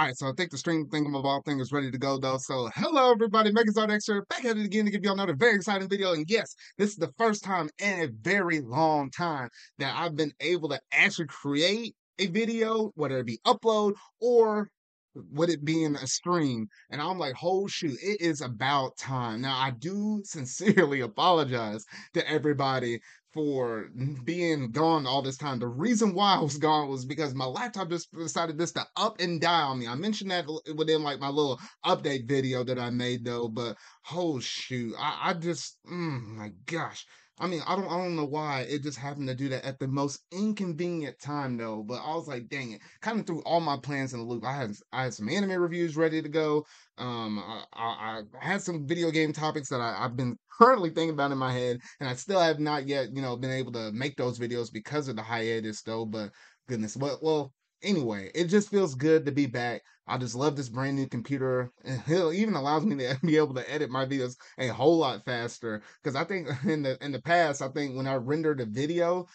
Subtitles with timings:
[0.00, 2.38] All right, so I think the stream thingamabob thing is ready to go though.
[2.38, 5.90] So hello everybody, Megazard Extra back at it again to give y'all another very exciting
[5.90, 6.14] video.
[6.14, 10.32] And yes, this is the first time in a very long time that I've been
[10.40, 13.92] able to actually create a video, whether it be upload
[14.22, 14.70] or
[15.14, 16.66] would it be in a stream?
[16.88, 19.42] And I'm like, oh shoot, it is about time.
[19.42, 23.00] Now I do sincerely apologize to everybody
[23.32, 23.88] for
[24.24, 25.58] being gone all this time.
[25.58, 29.20] The reason why I was gone was because my laptop just decided just to up
[29.20, 29.86] and down me.
[29.86, 33.76] I mentioned that within like my little update video that I made though, but
[34.12, 37.06] oh shoot, I, I just, mm, my gosh,
[37.40, 39.78] I mean, I don't, I don't know why it just happened to do that at
[39.78, 41.82] the most inconvenient time though.
[41.82, 44.44] But I was like, dang it, kind of threw all my plans in the loop.
[44.44, 46.66] I had, I had some anime reviews ready to go.
[46.98, 51.14] Um, I, I, I had some video game topics that I, I've been currently thinking
[51.14, 53.90] about in my head, and I still have not yet, you know, been able to
[53.92, 56.04] make those videos because of the hiatus though.
[56.04, 56.30] But
[56.68, 57.52] goodness, well, well,
[57.82, 59.82] anyway, it just feels good to be back.
[60.10, 61.72] I just love this brand new computer.
[61.84, 65.24] And it even allows me to be able to edit my videos a whole lot
[65.24, 65.82] faster.
[66.02, 69.26] Because I think in the in the past, I think when I rendered a video,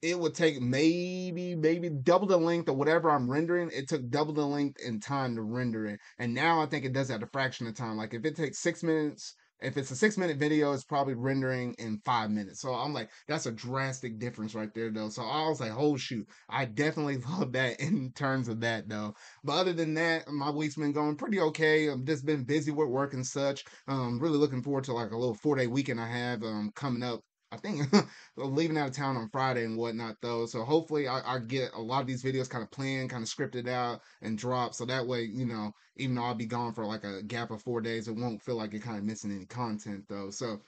[0.00, 3.70] it would take maybe maybe double the length of whatever I'm rendering.
[3.72, 6.00] It took double the length in time to render it.
[6.18, 7.96] And now I think it does at a fraction of time.
[7.96, 11.74] Like if it takes six minutes if it's a six minute video, it's probably rendering
[11.78, 12.60] in five minutes.
[12.60, 15.08] So I'm like, that's a drastic difference right there, though.
[15.08, 19.14] So I was like, oh shoot, I definitely love that in terms of that, though.
[19.44, 21.90] But other than that, my week's been going pretty okay.
[21.90, 23.64] I've just been busy with work and such.
[23.86, 27.02] Um, really looking forward to like a little four day weekend I have um coming
[27.02, 27.82] up I think
[28.36, 30.46] leaving out of town on Friday and whatnot though.
[30.46, 33.28] So hopefully I, I get a lot of these videos kind of planned, kind of
[33.28, 34.74] scripted out and dropped.
[34.74, 37.62] So that way, you know, even though I'll be gone for like a gap of
[37.62, 40.30] four days, it won't feel like you're kind of missing any content though.
[40.30, 40.60] So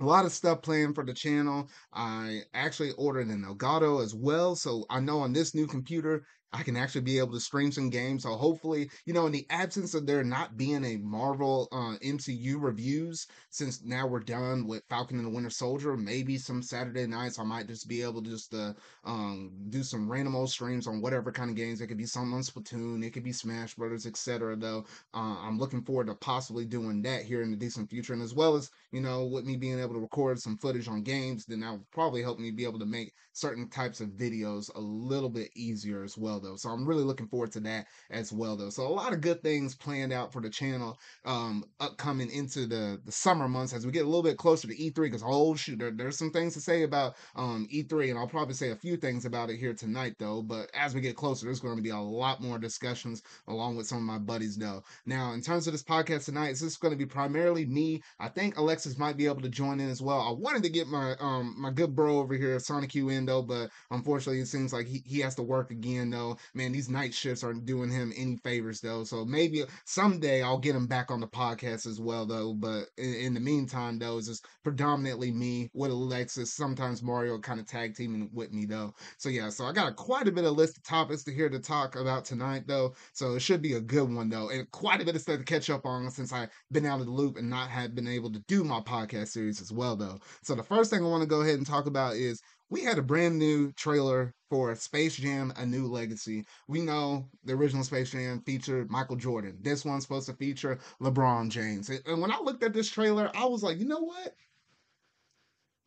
[0.00, 1.68] a lot of stuff planned for the channel.
[1.92, 4.56] I actually ordered an Elgato as well.
[4.56, 7.90] So I know on this new computer, I can actually be able to stream some
[7.90, 8.24] games.
[8.24, 12.56] So hopefully, you know, in the absence of there not being a Marvel uh, MCU
[12.60, 17.38] reviews, since now we're done with Falcon and the Winter Soldier, maybe some Saturday nights
[17.38, 18.72] I might just be able to just uh,
[19.04, 21.80] um, do some random old streams on whatever kind of games.
[21.80, 24.56] It could be some on Splatoon, it could be Smash Brothers, etc.
[24.56, 28.22] Though uh, I'm looking forward to possibly doing that here in the decent future, and
[28.22, 31.44] as well as you know, with me being able to record some footage on games,
[31.46, 34.80] then that will probably help me be able to make certain types of videos a
[34.80, 36.56] little bit easier as well though.
[36.56, 38.70] So I'm really looking forward to that as well though.
[38.70, 43.00] So a lot of good things planned out for the channel um upcoming into the
[43.04, 45.78] the summer months as we get a little bit closer to E3 because oh shoot
[45.78, 48.96] there, there's some things to say about um E3 and I'll probably say a few
[48.96, 50.42] things about it here tonight though.
[50.42, 53.86] But as we get closer, there's going to be a lot more discussions along with
[53.86, 54.82] some of my buddies though.
[55.06, 58.02] Now in terms of this podcast tonight, this is going to be primarily me.
[58.18, 60.20] I think Alexis might be able to join in as well.
[60.20, 63.42] I wanted to get my um my good bro over here, Sonic U in though,
[63.42, 67.14] but unfortunately it seems like he, he has to work again though man, these night
[67.14, 69.04] shifts aren't doing him any favors though.
[69.04, 72.52] So maybe someday I'll get him back on the podcast as well though.
[72.52, 76.52] But in, in the meantime though, it's just predominantly me with Alexis.
[76.52, 78.94] Sometimes Mario kind of tag teaming with me though.
[79.18, 81.48] So yeah, so I got a, quite a bit of list of topics to hear
[81.48, 82.94] to talk about tonight though.
[83.12, 85.44] So it should be a good one though, and quite a bit of stuff to
[85.44, 88.32] catch up on since I've been out of the loop and not have been able
[88.32, 90.18] to do my podcast series as well though.
[90.42, 92.98] So the first thing I want to go ahead and talk about is we had
[92.98, 96.44] a brand new trailer for Space Jam A New Legacy.
[96.68, 99.58] We know the original Space Jam featured Michael Jordan.
[99.60, 101.90] This one's supposed to feature LeBron James.
[101.90, 104.34] And when I looked at this trailer, I was like, you know what?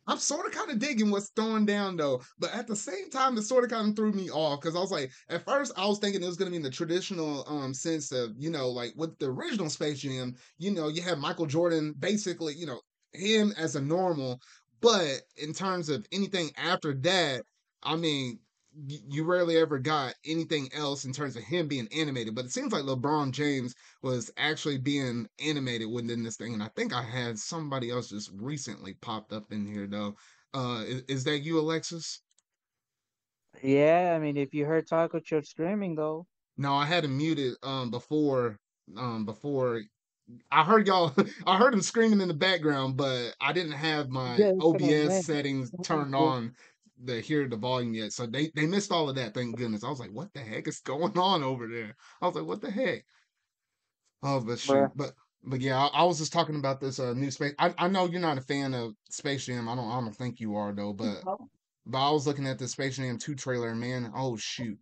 [0.06, 3.38] I'm sort of kind of digging what's thrown down though, but at the same time,
[3.38, 5.86] it sort of kind of threw me off because I was like, at first, I
[5.86, 8.68] was thinking it was going to be in the traditional um sense of you know,
[8.68, 12.80] like with the original Space Jam, you know, you have Michael Jordan basically, you know,
[13.14, 14.40] him as a normal,
[14.84, 17.42] but in terms of anything after that,
[17.82, 18.38] I mean,
[18.86, 22.34] you rarely ever got anything else in terms of him being animated.
[22.34, 26.52] But it seems like LeBron James was actually being animated within this thing.
[26.52, 30.16] And I think I had somebody else just recently popped up in here though.
[30.52, 32.20] Uh, is, is that you, Alexis?
[33.62, 36.26] Yeah, I mean, if you heard Taco Church screaming though.
[36.56, 38.58] No, I had him muted um before
[38.96, 39.82] um before
[40.50, 41.12] I heard y'all.
[41.46, 45.70] I heard him screaming in the background, but I didn't have my yeah, OBS settings
[45.82, 46.54] turned on
[47.06, 48.12] to hear the volume yet.
[48.12, 49.34] So they they missed all of that.
[49.34, 49.84] Thank goodness.
[49.84, 51.96] I was like, what the heck is going on over there?
[52.22, 53.04] I was like, what the heck?
[54.22, 55.12] Oh, but shoot, but
[55.42, 57.52] but yeah, I, I, was just talking about this uh, new space.
[57.58, 59.68] I, I know you're not a fan of Space Jam.
[59.68, 60.94] I don't I don't think you are though.
[60.94, 61.22] But
[61.86, 64.10] but I was looking at the Space Jam two trailer, man.
[64.16, 64.78] Oh shoot,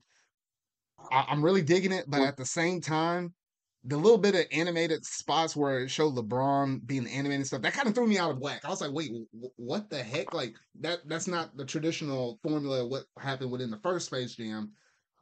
[1.11, 2.05] I, I'm really digging it.
[2.07, 3.35] But at the same time,
[3.85, 7.89] the little bit of animated spots where it showed LeBron being animated stuff that kind
[7.89, 8.61] of threw me out of whack.
[8.65, 9.27] I was like, wait, w-
[9.57, 10.33] what the heck?
[10.33, 14.73] Like that that's not the traditional formula of what happened within the first Space Jam.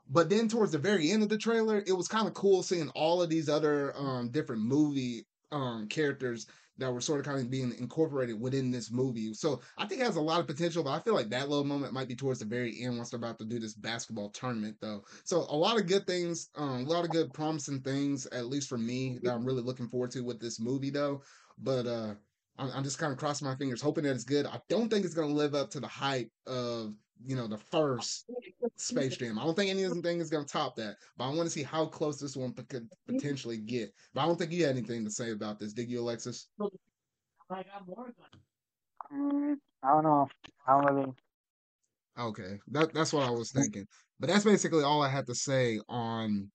[0.09, 2.91] but then towards the very end of the trailer, it was kind of cool seeing
[2.91, 6.47] all of these other um different movie um characters
[6.81, 9.33] that were sort of kind of being incorporated within this movie.
[9.35, 11.65] So I think it has a lot of potential, but I feel like that little
[11.65, 14.77] moment might be towards the very end once they're about to do this basketball tournament,
[14.81, 15.05] though.
[15.25, 18.69] So a lot of good things, um, a lot of good promising things, at least
[18.69, 21.23] for me, that I'm really looking forward to with this movie, though.
[21.59, 22.15] But uh,
[22.59, 24.47] I'm, I'm just kind of crossing my fingers, hoping that it's good.
[24.47, 26.95] I don't think it's going to live up to the hype of
[27.25, 28.31] you know the first
[28.77, 29.39] Space Jam.
[29.39, 31.87] I don't think anything is going to top that, but I want to see how
[31.87, 33.93] close this one could potentially get.
[34.15, 36.49] But I don't think you had anything to say about this, did you, Alexis?
[37.51, 37.87] I got
[39.13, 40.29] Mm, I don't know.
[40.67, 41.13] I don't really.
[42.19, 43.87] Okay, that that's what I was thinking.
[44.21, 46.51] But that's basically all I had to say on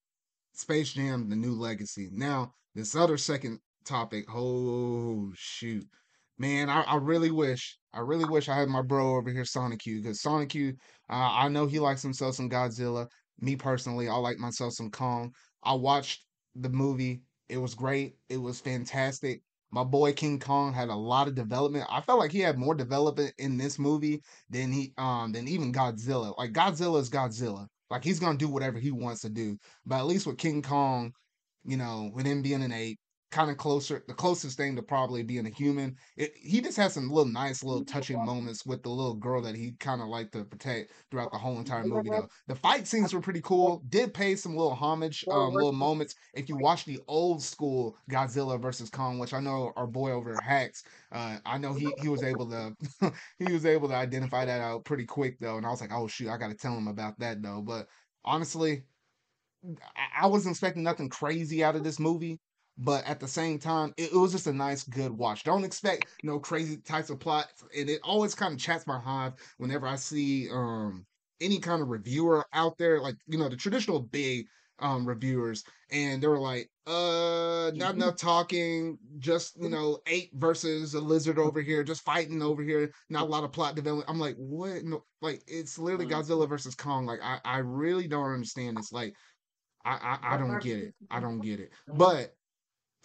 [0.54, 2.10] Space Jam: The New Legacy.
[2.14, 4.26] Now, this other second topic.
[4.34, 5.86] Oh shoot,
[6.38, 9.80] man, I, I really wish, I really wish I had my bro over here, Sonic
[9.80, 10.74] Q, because Sonic Q,
[11.10, 13.08] uh, I know he likes himself some Godzilla.
[13.40, 15.32] Me personally, I like myself some Kong.
[15.64, 16.26] I watched
[16.56, 17.22] the movie.
[17.48, 18.18] It was great.
[18.30, 19.42] It was fantastic.
[19.72, 21.86] My boy King Kong had a lot of development.
[21.90, 25.74] I felt like he had more development in this movie than he um than even
[25.74, 26.38] Godzilla.
[26.38, 27.68] Like Godzilla is Godzilla.
[27.90, 29.58] Like he's gonna do whatever he wants to do.
[29.86, 31.12] But at least with King Kong,
[31.66, 33.00] you know, with him being an ape,
[33.32, 35.96] kind of closer, the closest thing to probably being a human.
[36.16, 39.56] It, he just has some little nice, little touching moments with the little girl that
[39.56, 42.10] he kind of liked to protect throughout the whole entire movie.
[42.10, 43.84] Though the fight scenes were pretty cool.
[43.90, 46.16] Did pay some little homage, um, little moments.
[46.34, 50.38] If you watch the old school Godzilla versus Kong, which I know our boy over
[50.42, 52.76] Hacks, uh, I know he he was able to
[53.40, 56.08] he was able to identify that out pretty quick though, and I was like, oh
[56.08, 57.62] shoot, I got to tell him about that though.
[57.62, 57.88] But
[58.24, 58.84] honestly,
[60.18, 62.40] I wasn't expecting nothing crazy out of this movie
[62.78, 65.44] but at the same time, it, it, was just a nice, good watch.
[65.44, 69.00] Don't expect you know crazy types of plot, and it always kind of chats my
[69.00, 71.06] hive whenever I see um
[71.42, 74.48] any kind of reviewer out there, like you know the traditional big
[74.80, 78.02] um reviewers, and they were like, uh, not mm-hmm.
[78.02, 82.92] enough talking, just you know eight versus a lizard over here, just fighting over here,
[83.10, 84.10] not a lot of plot development.
[84.10, 84.84] I'm like, what?
[84.84, 86.08] No, like it's literally.
[86.08, 87.06] Godzilla versus Kong.
[87.06, 88.78] Like I, I really don't understand.
[88.78, 88.92] this.
[88.92, 89.14] like
[89.86, 90.96] I, I, I don't get it.
[91.10, 91.72] I don't get it.
[91.88, 92.34] But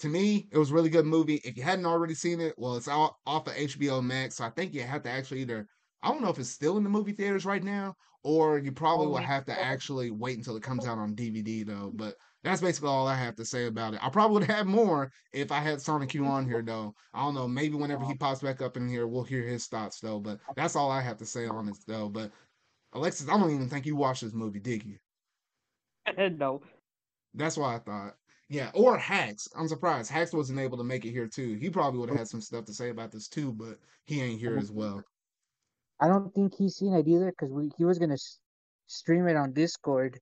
[0.00, 1.40] to me, it was a really good movie.
[1.44, 4.36] If you hadn't already seen it, well, it's out off of HBO Max.
[4.36, 5.66] So I think you have to actually either
[6.02, 9.06] I don't know if it's still in the movie theaters right now, or you probably
[9.06, 10.90] oh, will have to actually wait until it comes oh.
[10.90, 11.90] out on DVD though.
[11.90, 11.96] Mm.
[11.96, 14.00] But that's basically all I have to say about it.
[14.02, 16.94] I probably would have more if I had Sonic Q on here though.
[17.12, 18.18] I don't know, maybe whenever he oh.
[18.18, 20.18] pops back up in here, we'll hear his thoughts though.
[20.18, 22.08] But that's all I have to say on this though.
[22.08, 22.30] But
[22.94, 24.96] Alexis, I don't even think you watched this movie, did you?
[26.38, 26.62] no.
[27.34, 28.14] That's what I thought.
[28.50, 29.48] Yeah, or Hacks.
[29.56, 31.54] I'm surprised Hacks wasn't able to make it here too.
[31.54, 34.40] He probably would have had some stuff to say about this too, but he ain't
[34.40, 35.04] here as well.
[36.00, 38.16] I don't think he's seen it either because he was gonna
[38.88, 40.18] stream it on Discord,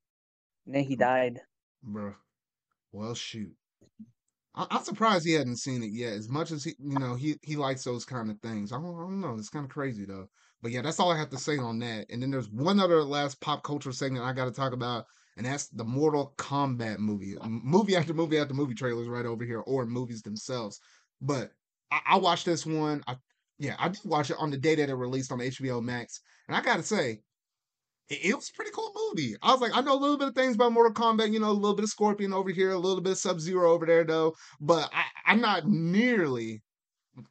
[0.67, 0.99] and then he mm.
[0.99, 1.41] died.
[1.83, 2.17] Bro,
[2.93, 3.55] well shoot.
[4.55, 6.13] I- am surprised he hadn't seen it yet.
[6.13, 8.73] As much as he, you know, he he likes those kind of things.
[8.73, 9.37] I don't, I don't know.
[9.39, 10.29] It's kind of crazy though.
[10.61, 12.11] But yeah, that's all I have to say on that.
[12.11, 15.07] And then there's one other last pop culture segment I got to talk about
[15.39, 17.37] and that's the Mortal Kombat movie.
[17.45, 20.81] Movie after movie after movie trailers right over here, or movies themselves.
[21.21, 21.53] But
[21.91, 23.03] I, I watched this one.
[23.07, 23.17] I
[23.59, 26.57] yeah, I did watch it on the day that it released on HBO Max, and
[26.57, 27.21] I gotta say,
[28.09, 29.37] it, it was a pretty cool movie.
[29.41, 31.51] I was like, I know a little bit of things about Mortal Kombat, you know,
[31.51, 34.05] a little bit of Scorpion over here, a little bit of Sub Zero over there,
[34.05, 34.35] though.
[34.61, 36.63] But I, I'm not nearly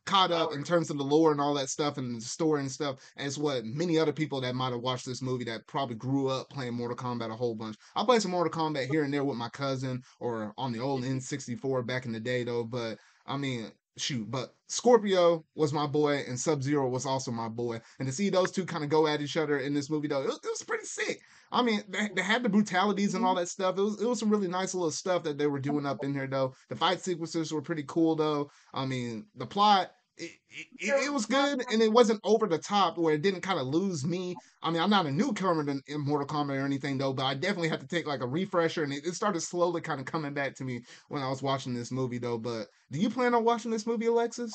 [0.05, 2.71] caught up in terms of the lore and all that stuff and the story and
[2.71, 6.27] stuff as what many other people that might have watched this movie that probably grew
[6.27, 7.77] up playing Mortal Kombat a whole bunch.
[7.95, 11.03] I played some Mortal Kombat here and there with my cousin or on the old
[11.03, 16.23] N64 back in the day though, but I mean, shoot, but Scorpion was my boy
[16.27, 17.81] and Sub Zero was also my boy.
[17.99, 20.21] And to see those two kind of go at each other in this movie, though,
[20.21, 21.21] it was, it was pretty sick.
[21.51, 23.25] I mean, they, they, had the brutalities and mm-hmm.
[23.25, 23.77] all that stuff.
[23.77, 26.13] It was it was some really nice little stuff that they were doing up in
[26.13, 26.53] here, though.
[26.69, 28.51] The fight sequences were pretty cool, though.
[28.73, 30.31] I mean, the plot it,
[30.79, 33.67] it, it, was good and it wasn't over the top where it didn't kind of
[33.67, 34.35] lose me.
[34.63, 37.35] I mean, I'm not a newcomer in, in Mortal Kombat or anything though, but I
[37.35, 40.33] definitely had to take like a refresher and it, it, started slowly kind of coming
[40.33, 42.37] back to me when I was watching this movie though.
[42.37, 44.53] But do you plan on watching this movie, Alexis?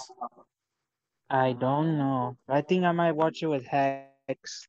[1.31, 2.37] I don't know.
[2.49, 4.69] I think I might watch it with Hex.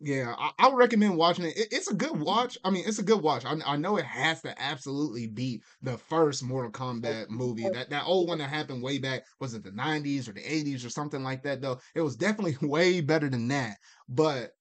[0.00, 1.56] Yeah, I, I, would recommend watching it.
[1.56, 1.68] it.
[1.72, 2.56] It's a good watch.
[2.64, 3.44] I mean, it's a good watch.
[3.44, 7.68] I, I know it has to absolutely beat the first Mortal Kombat movie.
[7.72, 10.84] That that old one that happened way back was it the '90s or the '80s
[10.84, 11.60] or something like that?
[11.60, 13.76] Though it was definitely way better than that.
[14.08, 14.52] But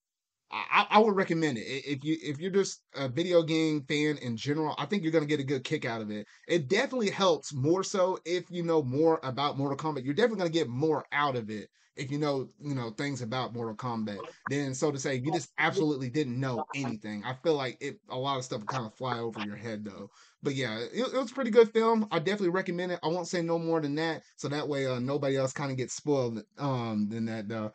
[0.51, 4.37] I, I would recommend it if you if you're just a video game fan in
[4.37, 4.75] general.
[4.77, 6.25] I think you're gonna get a good kick out of it.
[6.47, 10.03] It definitely helps more so if you know more about Mortal Kombat.
[10.03, 13.53] You're definitely gonna get more out of it if you know you know things about
[13.53, 14.19] Mortal Kombat.
[14.49, 17.23] Then so to say, you just absolutely didn't know anything.
[17.25, 20.09] I feel like it a lot of stuff kind of fly over your head though.
[20.43, 22.07] But yeah, it, it, was a pretty good film.
[22.11, 22.99] I definitely recommend it.
[23.03, 25.77] I won't say no more than that, so that way uh, nobody else kind of
[25.77, 26.43] gets spoiled.
[26.57, 27.73] Um, than that though.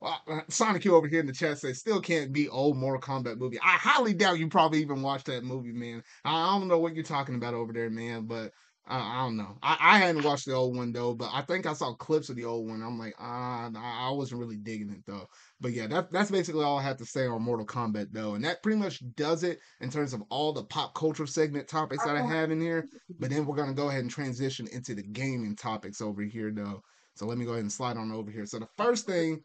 [0.00, 3.00] Well, uh, Sonic Q over here in the chat says still can't be old Mortal
[3.00, 3.58] Kombat movie.
[3.58, 6.04] I highly doubt you probably even watched that movie, man.
[6.24, 8.52] I don't know what you're talking about over there, man, but
[8.90, 9.58] uh, I don't know.
[9.62, 12.36] I, I hadn't watched the old one though, but I think I saw clips of
[12.36, 12.82] the old one.
[12.82, 15.26] I'm like, uh, I wasn't really digging it though.
[15.60, 18.44] But yeah, that, that's basically all I have to say on Mortal Kombat though, and
[18.44, 22.16] that pretty much does it in terms of all the pop culture segment topics that
[22.16, 22.86] I have in here.
[23.20, 26.82] But then we're gonna go ahead and transition into the gaming topics over here though.
[27.14, 28.46] So let me go ahead and slide on over here.
[28.46, 29.40] So the first thing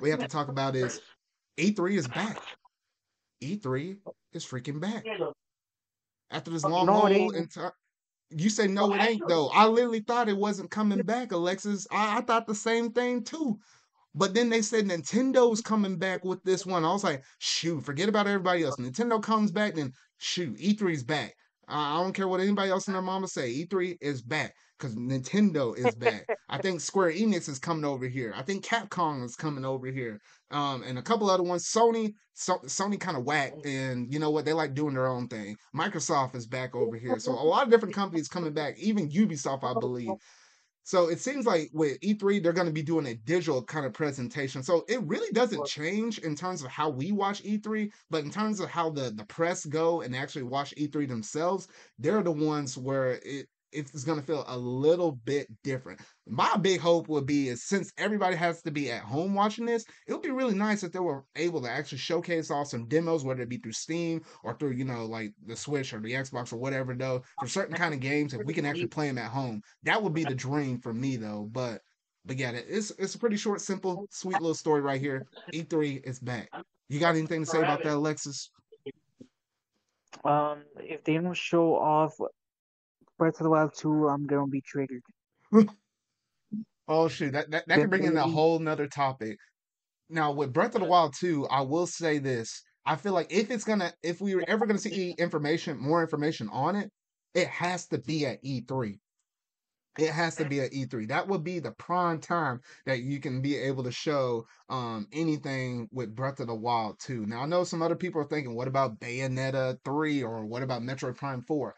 [0.00, 1.00] we have to talk about is
[1.58, 2.40] E3 is back.
[3.42, 3.98] E3
[4.32, 5.04] is freaking back.
[6.30, 7.72] After this long no, hole in time.
[8.30, 9.48] You say no, it ain't though.
[9.48, 11.86] I literally thought it wasn't coming back, Alexis.
[11.90, 13.58] I, I thought the same thing too.
[14.14, 16.84] But then they said Nintendo's coming back with this one.
[16.84, 18.76] I was like, shoot, forget about everybody else.
[18.76, 21.34] Nintendo comes back, then shoot, E3's back.
[21.68, 23.52] I don't care what anybody else in their mama say.
[23.52, 26.26] E3 is back because Nintendo is back.
[26.48, 28.32] I think Square Enix is coming over here.
[28.36, 30.20] I think Capcom is coming over here.
[30.50, 31.68] Um, and a couple other ones.
[31.68, 34.44] Sony, so, Sony kind of whacked, and you know what?
[34.44, 35.56] They like doing their own thing.
[35.74, 37.18] Microsoft is back over here.
[37.18, 38.78] So a lot of different companies coming back.
[38.78, 40.12] Even Ubisoft, I believe.
[40.86, 43.92] So it seems like with E3, they're going to be doing a digital kind of
[43.92, 44.62] presentation.
[44.62, 48.60] So it really doesn't change in terms of how we watch E3, but in terms
[48.60, 51.66] of how the, the press go and actually watch E3 themselves,
[51.98, 56.00] they're the ones where it it's going to feel a little bit different.
[56.26, 59.84] My big hope would be is since everybody has to be at home watching this,
[60.06, 63.24] it would be really nice if they were able to actually showcase off some demos,
[63.24, 66.52] whether it be through Steam or through, you know, like the Switch or the Xbox
[66.52, 69.30] or whatever, though, for certain kind of games, if we can actually play them at
[69.30, 69.60] home.
[69.82, 71.48] That would be the dream for me, though.
[71.50, 71.80] But
[72.24, 75.26] but yeah, it's it's a pretty short, simple, sweet little story right here.
[75.52, 76.48] E3 is back.
[76.88, 78.50] You got anything to say about that, Alexis?
[80.24, 82.14] Um, if they don't show off
[83.18, 85.02] Breath of the Wild 2, I'm gonna be triggered.
[86.88, 89.38] oh shoot, that that, that can bring in a whole nother topic.
[90.08, 92.62] Now with Breath of the Wild 2, I will say this.
[92.84, 96.48] I feel like if it's gonna if we were ever gonna see information, more information
[96.52, 96.90] on it,
[97.34, 98.98] it has to be at E3.
[99.98, 101.08] It has to be at E3.
[101.08, 105.88] That would be the prime time that you can be able to show um, anything
[105.90, 107.24] with Breath of the Wild 2.
[107.24, 110.82] Now I know some other people are thinking, what about Bayonetta 3 or what about
[110.82, 111.74] Metroid Prime 4?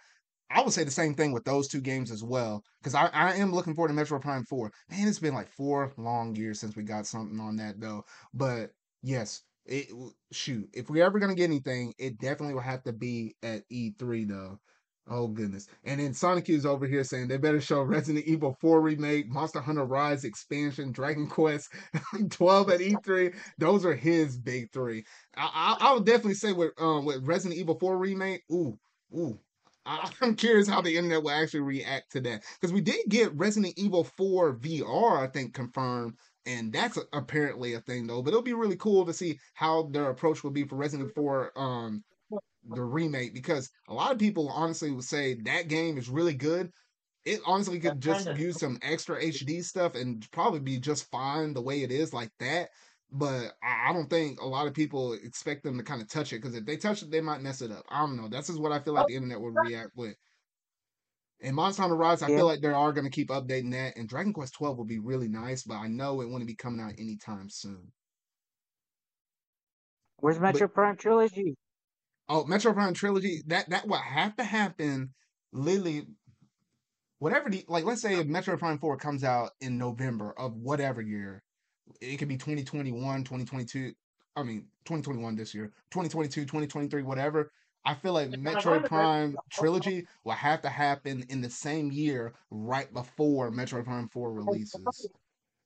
[0.50, 2.62] I would say the same thing with those two games as well.
[2.80, 4.72] Because I, I am looking forward to Metroid Prime 4.
[4.90, 8.04] Man, it's been like four long years since we got something on that though.
[8.32, 8.70] But
[9.02, 9.88] yes, it
[10.32, 10.68] shoot.
[10.72, 14.58] If we're ever gonna get anything, it definitely will have to be at E3 though.
[15.10, 15.68] Oh goodness.
[15.84, 19.60] And then Sonic is over here saying they better show Resident Evil 4 remake, Monster
[19.60, 21.70] Hunter Rise expansion, Dragon Quest
[22.30, 23.34] 12 at E3.
[23.58, 25.04] Those are his big three.
[25.36, 28.78] I, I, I would definitely say with um with Resident Evil 4 remake, ooh,
[29.14, 29.38] ooh,
[30.22, 33.74] I'm curious how the internet will actually react to that because we did get Resident
[33.76, 36.14] Evil 4 VR, I think, confirmed,
[36.46, 38.22] and that's apparently a thing though.
[38.22, 41.22] But it'll be really cool to see how their approach will be for Resident Evil
[41.22, 42.04] 4, um,
[42.70, 46.70] the remake, because a lot of people honestly would say that game is really good.
[47.24, 51.62] It honestly could just use some extra HD stuff and probably be just fine the
[51.62, 52.70] way it is like that
[53.10, 56.42] but I don't think a lot of people expect them to kind of touch it
[56.42, 57.84] because if they touch it, they might mess it up.
[57.88, 58.28] I don't know.
[58.28, 60.14] That's just what I feel like the internet would react with.
[61.40, 62.36] And Monster Hunter Rise, I yeah.
[62.36, 63.96] feel like they are going to keep updating that.
[63.96, 66.80] And Dragon Quest 12 will be really nice, but I know it won't be coming
[66.80, 67.92] out anytime soon.
[70.16, 71.54] Where's Metro but, Prime Trilogy?
[72.28, 73.42] Oh, Metroid Prime Trilogy.
[73.46, 75.14] That that will have to happen.
[75.52, 76.06] Lily,
[77.18, 77.84] whatever the like.
[77.84, 81.42] Let's say if Metroid Prime Four comes out in November of whatever year,
[82.00, 83.92] it could be 2021, 2022.
[84.36, 87.52] I mean, 2021 this year, 2022, 2023, whatever.
[87.84, 92.92] I feel like Metroid Prime trilogy will have to happen in the same year, right
[92.92, 95.08] before Metroid Prime 4 releases.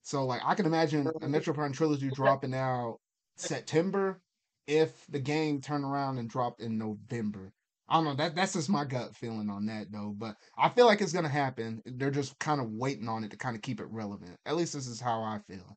[0.02, 2.99] So, like, I can imagine a Metroid Prime trilogy dropping out
[3.37, 4.21] September
[4.67, 7.52] if the game turned around and dropped in November.
[7.88, 8.14] I don't know.
[8.14, 10.14] That that's just my gut feeling on that though.
[10.17, 11.83] But I feel like it's gonna happen.
[11.85, 14.38] They're just kind of waiting on it to kind of keep it relevant.
[14.47, 15.76] At least this is how I feel.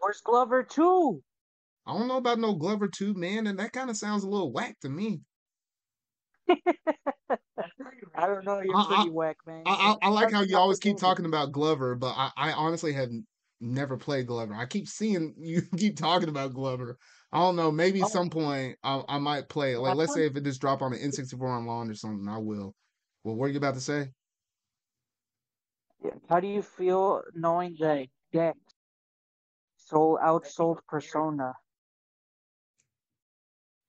[0.00, 1.22] Where's Glover 2?
[1.86, 4.52] I don't know about no Glover 2, man, and that kind of sounds a little
[4.52, 5.20] whack to me.
[8.14, 8.60] I don't know.
[8.60, 9.62] You're I, pretty I, whack, man.
[9.66, 13.10] I, I, like how you always keep talking about Glover, but I, I honestly have
[13.60, 14.54] never played Glover.
[14.54, 16.98] I keep seeing you keep talking about Glover.
[17.32, 17.70] I don't know.
[17.70, 18.06] Maybe Oh.
[18.06, 19.78] some point I, I might play it.
[19.78, 22.38] Like, let's say if it just drop on the N64 on launch or something, I
[22.38, 22.74] will.
[23.24, 24.10] Well, what are you about to say?
[26.28, 28.58] How do you feel knowing that Gex
[29.90, 31.52] sold outsold Persona?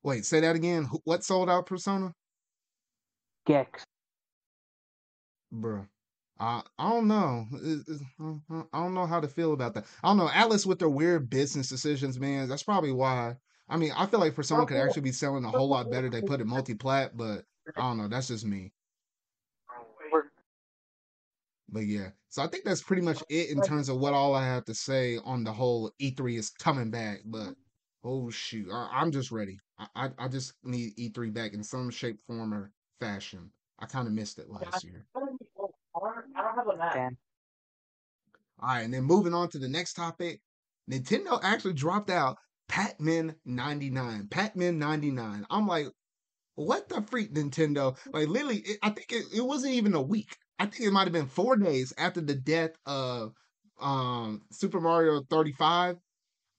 [0.03, 0.85] Wait, say that again.
[1.03, 2.13] What sold out Persona?
[3.45, 3.83] Gex.
[5.53, 5.87] Bruh.
[6.39, 7.45] I I don't know.
[7.53, 9.85] It- it- uh, I don't know how to feel about that.
[10.03, 10.27] I don't know.
[10.27, 12.49] Atlus with their weird business decisions, man.
[12.49, 13.37] That's probably why.
[13.69, 16.09] I mean, I feel like Persona could actually be selling a whole lot better.
[16.09, 18.07] They put it multi-plat, but I don't know.
[18.07, 18.73] That's just me.
[21.71, 24.45] But yeah, so I think that's pretty much it in terms of what all I
[24.45, 27.19] have to say on the whole E3 is coming back.
[27.25, 27.53] But
[28.03, 29.57] oh shoot, I, I'm just ready.
[29.79, 33.51] I, I I just need E3 back in some shape, form, or fashion.
[33.79, 35.05] I kind of missed it last year.
[36.93, 37.17] Damn.
[38.61, 40.41] All right, and then moving on to the next topic,
[40.89, 42.37] Nintendo actually dropped out
[42.67, 44.27] Pac-Man 99.
[44.29, 45.45] Pac-Man 99.
[45.49, 45.87] I'm like,
[46.55, 47.97] what the freak, Nintendo?
[48.13, 50.37] Like, literally, it, I think it, it wasn't even a week.
[50.61, 53.33] I think it might have been four days after the death of
[53.79, 55.97] um Super Mario 35.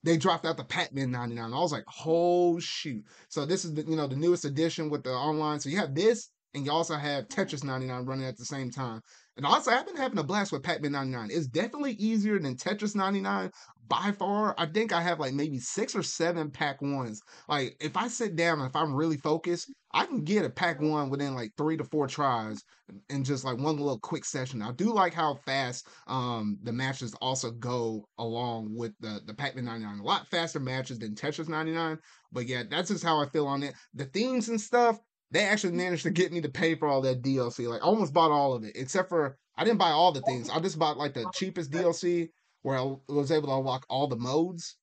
[0.02, 1.52] They dropped out the Pac-Man 99.
[1.52, 3.04] I was like, oh shoot.
[3.28, 5.60] So this is the you know the newest edition with the online.
[5.60, 9.02] So you have this, and you also have Tetris 99 running at the same time.
[9.36, 11.30] And also, I've been having a blast with Pac-Man 99.
[11.32, 13.50] It's definitely easier than Tetris 99
[13.88, 14.54] by far.
[14.58, 17.20] I think I have like maybe six or seven pack ones.
[17.48, 20.80] Like if I sit down and if I'm really focused, I can get a pack
[20.80, 22.62] one within like three to four tries
[23.10, 24.62] in just like one little quick session.
[24.62, 29.64] I do like how fast um the matches also go along with the the Pac-Man
[29.64, 29.98] 99.
[29.98, 31.98] A lot faster matches than Tetris 99.
[32.32, 33.74] But yeah, that's just how I feel on it.
[33.94, 34.98] The themes and stuff,
[35.32, 37.66] they actually managed to get me to pay for all that DLC.
[37.66, 40.50] Like I almost bought all of it, except for I didn't buy all the things.
[40.50, 42.28] I just bought like the cheapest DLC
[42.60, 44.76] where I was able to unlock all the modes.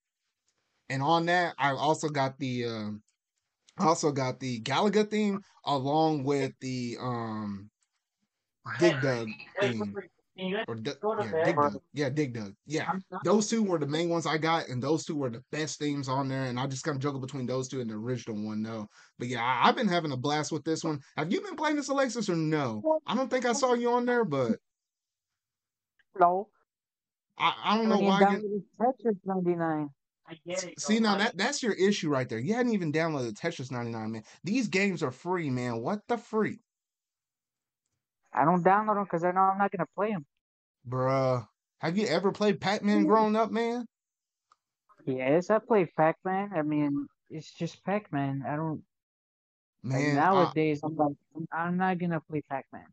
[0.89, 3.03] And on that, I also got the um
[3.77, 7.69] I also got the Galaga theme along with the um
[8.79, 9.95] Dig Dug theme.
[10.67, 11.81] Or D- yeah, Dig Dug.
[11.93, 12.53] Yeah, Dig Dug.
[12.65, 12.91] Yeah.
[13.23, 16.07] Those two were the main ones I got, and those two were the best themes
[16.07, 16.45] on there.
[16.45, 18.87] And I just kind of juggle between those two and the original one, though.
[19.17, 21.01] But yeah, I- I've been having a blast with this one.
[21.17, 22.99] Have you been playing this, Alexis, or no?
[23.05, 24.59] I don't think I saw you on there, but
[26.19, 26.49] No.
[27.37, 28.19] I, I don't know When you why.
[28.19, 29.89] You, downloaded Tetris 99.
[30.77, 32.39] see, now that that's your issue right there.
[32.39, 34.23] You hadn't even downloaded Tetris 99, man.
[34.43, 35.81] These games are free, man.
[35.81, 36.59] What the freak?
[38.39, 40.25] I don't download them because I know I'm not gonna play them.
[40.87, 41.47] Bruh.
[41.79, 43.85] Have you ever played Pac-Man growing up, man?
[45.05, 46.51] Yes, I played Pac-Man.
[46.55, 48.43] I mean, it's just Pac-Man.
[48.47, 48.83] I don't.
[49.91, 51.15] Like Man, I, nowadays, I'm like,
[51.51, 52.87] I'm not gonna play Pac-Man.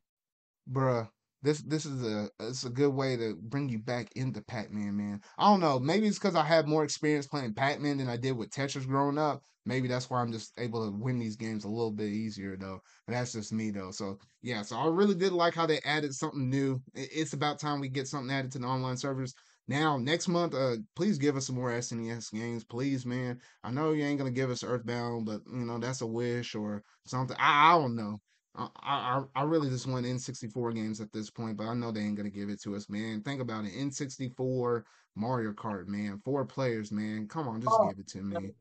[0.70, 1.08] bruh.
[1.46, 5.20] This this is a it's a good way to bring you back into Pac-Man, man.
[5.38, 5.78] I don't know.
[5.78, 9.16] Maybe it's because I had more experience playing Pac-Man than I did with Tetris growing
[9.16, 9.44] up.
[9.64, 12.80] Maybe that's why I'm just able to win these games a little bit easier, though.
[13.06, 13.92] But that's just me, though.
[13.92, 16.82] So yeah, so I really did like how they added something new.
[16.94, 19.32] It's about time we get something added to the online servers.
[19.68, 23.40] Now, next month, uh, please give us some more SNES games, please, man.
[23.62, 26.82] I know you ain't gonna give us Earthbound, but you know that's a wish or
[27.06, 27.36] something.
[27.38, 28.18] I, I don't know.
[28.56, 32.00] I, I I really just want N64 games at this point, but I know they
[32.00, 33.22] ain't gonna give it to us, man.
[33.22, 34.82] Think about it, N64
[35.14, 37.26] Mario Kart, man, four players, man.
[37.28, 37.88] Come on, just oh.
[37.88, 38.52] give it to me.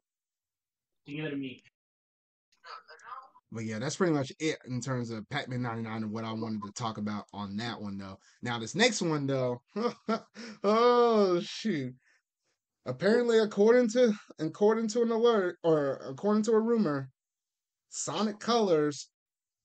[3.51, 6.63] But yeah, that's pretty much it in terms of Pac-Man 99 and what I wanted
[6.65, 8.17] to talk about on that one, though.
[8.41, 9.62] Now this next one, though,
[10.63, 11.93] oh shoot.
[12.86, 17.10] Apparently, according to according to an alert or according to a rumor,
[17.89, 19.10] Sonic Colors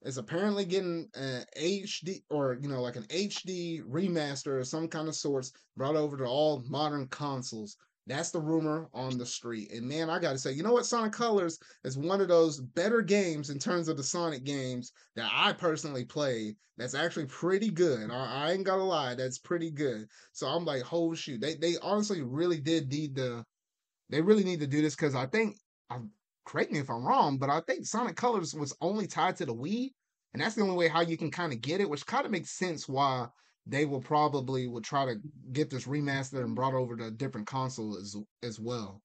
[0.03, 5.09] is apparently getting an HD or you know like an HD remaster of some kind
[5.09, 7.77] of sorts brought over to all modern consoles.
[8.07, 9.71] That's the rumor on the street.
[9.73, 10.87] And man, I gotta say, you know what?
[10.87, 15.31] Sonic Colors is one of those better games in terms of the Sonic games that
[15.33, 16.57] I personally played.
[16.77, 18.11] That's actually pretty good.
[18.11, 20.07] I, I ain't gonna lie, that's pretty good.
[20.33, 23.45] So I'm like, oh shoot, they they honestly really did need to.
[24.09, 25.57] They really need to do this because I think
[25.89, 25.99] I
[26.51, 29.55] correct me if I'm wrong, but I think Sonic Colors was only tied to the
[29.55, 29.93] Wii,
[30.33, 32.33] and that's the only way how you can kind of get it, which kind of
[32.33, 33.29] makes sense why
[33.67, 35.15] they will probably would try to
[35.53, 39.01] get this remastered and brought over to a different console as as well.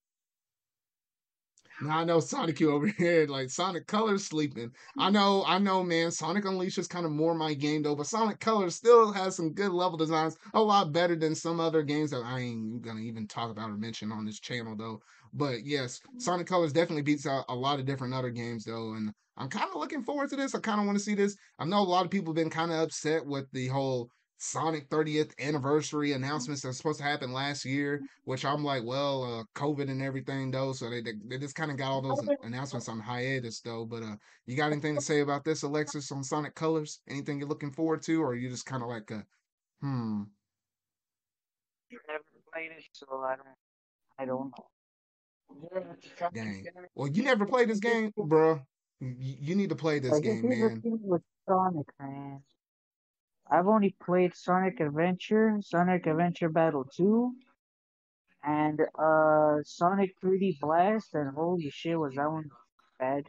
[1.82, 4.72] Now I know Sonic you over here, like Sonic Colors sleeping.
[4.98, 6.10] I know, I know, man.
[6.10, 9.54] Sonic Unleashed is kind of more my game though, but Sonic Colors still has some
[9.54, 13.28] good level designs, a lot better than some other games that I ain't gonna even
[13.28, 15.02] talk about or mention on this channel though.
[15.36, 19.12] But yes, Sonic Colors definitely beats out a lot of different other games though, and
[19.36, 20.56] I'm kind of looking forward to this.
[20.56, 21.36] I kind of want to see this.
[21.60, 24.90] I know a lot of people have been kind of upset with the whole Sonic
[24.90, 29.90] 30th anniversary announcements that's supposed to happen last year, which I'm like, well, uh, COVID
[29.90, 33.02] and everything though, so they they, they just kind of got all those announcements on
[33.02, 33.84] hiatus though.
[33.84, 37.02] But uh, you got anything to say about this, Alexis, on Sonic Colors?
[37.10, 39.26] Anything you're looking forward to, or are you just kind of like, a,
[39.82, 40.24] hmm?
[42.08, 43.48] Never played it, so I don't.
[44.18, 44.66] I don't know.
[46.34, 46.66] Dang.
[46.96, 48.62] Well, you never played this game, bro.
[49.00, 50.82] You, need to play this Like, game, man.
[50.84, 52.42] with Sonic, man.
[53.50, 57.32] I've only played Sonic Adventure, Sonic Adventure Battle 2,
[58.44, 62.50] and uh Sonic 3D Blast, and holy shit, was that one
[63.00, 63.26] bad?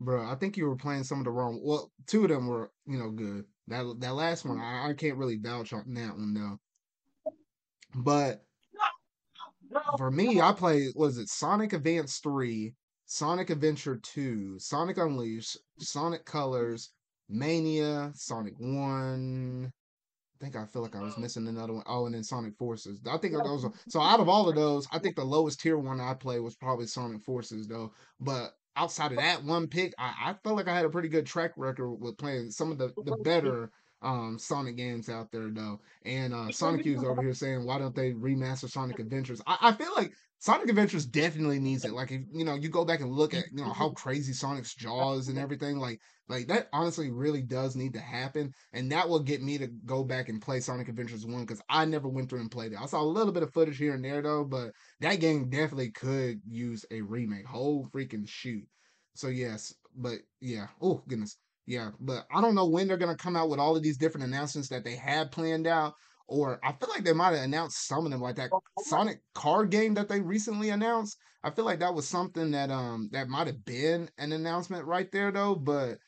[0.00, 1.60] Bro, I think you were playing some of the wrong.
[1.62, 3.44] Well, two of them were, you know, good.
[3.68, 6.58] That that last one, I, I can't really vouch on that one though.
[7.94, 8.44] But
[9.96, 12.74] for me, I played was it Sonic Advance 3,
[13.06, 16.90] Sonic Adventure 2, Sonic Unleashed, Sonic Colors,
[17.28, 19.72] Mania, Sonic 1.
[20.34, 21.84] I think I feel like I was missing another one.
[21.86, 23.00] Oh, and then Sonic Forces.
[23.10, 25.78] I think those are so out of all of those, I think the lowest tier
[25.78, 27.92] one I played was probably Sonic Forces though.
[28.20, 31.26] But outside of that one pick, I, I felt like I had a pretty good
[31.26, 33.70] track record with playing some of the, the better
[34.04, 35.80] um Sonic games out there though.
[36.04, 39.40] And uh Sonic U's over here saying why don't they remaster Sonic Adventures?
[39.46, 41.94] I, I feel like Sonic Adventures definitely needs it.
[41.94, 44.74] Like if you know, you go back and look at you know how crazy Sonic's
[44.74, 48.52] jaws and everything, like like that honestly really does need to happen.
[48.74, 51.86] And that will get me to go back and play Sonic Adventures 1 because I
[51.86, 52.78] never went through and played it.
[52.78, 55.92] I saw a little bit of footage here and there though, but that game definitely
[55.92, 57.46] could use a remake.
[57.46, 58.66] Whole freaking shoot.
[59.14, 60.66] So yes, but yeah.
[60.80, 61.38] Oh goodness.
[61.66, 64.26] Yeah, but I don't know when they're gonna come out with all of these different
[64.26, 65.94] announcements that they had planned out.
[66.26, 69.70] Or I feel like they might have announced some of them, like that Sonic card
[69.70, 71.18] game that they recently announced.
[71.42, 75.10] I feel like that was something that um that might have been an announcement right
[75.12, 75.98] there though, but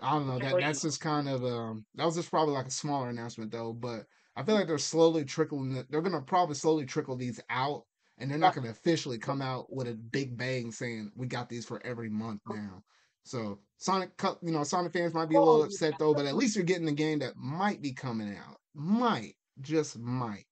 [0.00, 0.40] I don't know.
[0.40, 3.72] That that's just kind of um that was just probably like a smaller announcement though.
[3.72, 5.84] But I feel like they're slowly trickling.
[5.90, 7.82] They're gonna probably slowly trickle these out,
[8.18, 11.66] and they're not gonna officially come out with a big bang saying we got these
[11.66, 12.82] for every month now.
[13.24, 14.10] So Sonic,
[14.42, 16.86] you know, Sonic fans might be a little upset though, but at least you're getting
[16.86, 18.56] the game that might be coming out.
[18.74, 20.44] Might, just might.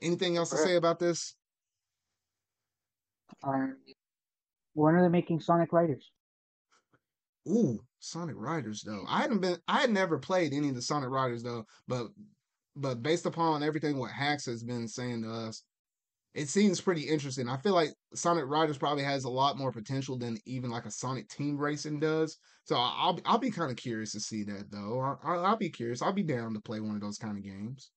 [0.00, 1.34] Anything else to say about this?
[3.42, 3.76] Um,
[4.74, 6.10] when are they making Sonic Riders?
[7.48, 9.04] Ooh, Sonic Riders though.
[9.08, 12.08] I hadn't been I had never played any of the Sonic Riders though, but
[12.74, 15.62] but based upon everything what Hax has been saying to us,
[16.36, 17.48] it seems pretty interesting.
[17.48, 20.90] I feel like Sonic Riders probably has a lot more potential than even like a
[20.90, 22.36] Sonic Team Racing does.
[22.64, 25.00] So I'll I'll be kind of curious to see that though.
[25.00, 26.02] I, I'll, I'll be curious.
[26.02, 27.90] I'll be down to play one of those kind of games.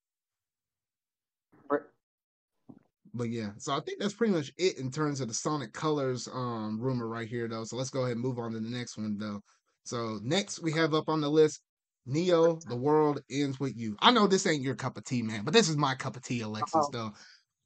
[3.13, 6.27] But yeah, so I think that's pretty much it in terms of the Sonic Colors
[6.31, 7.65] um rumor right here though.
[7.65, 9.41] So let's go ahead and move on to the next one though.
[9.83, 11.61] So next we have up on the list
[12.05, 13.95] Neo, the world ends with you.
[13.99, 16.23] I know this ain't your cup of tea, man, but this is my cup of
[16.23, 16.89] tea, Alexis, Oh.
[16.91, 17.11] though.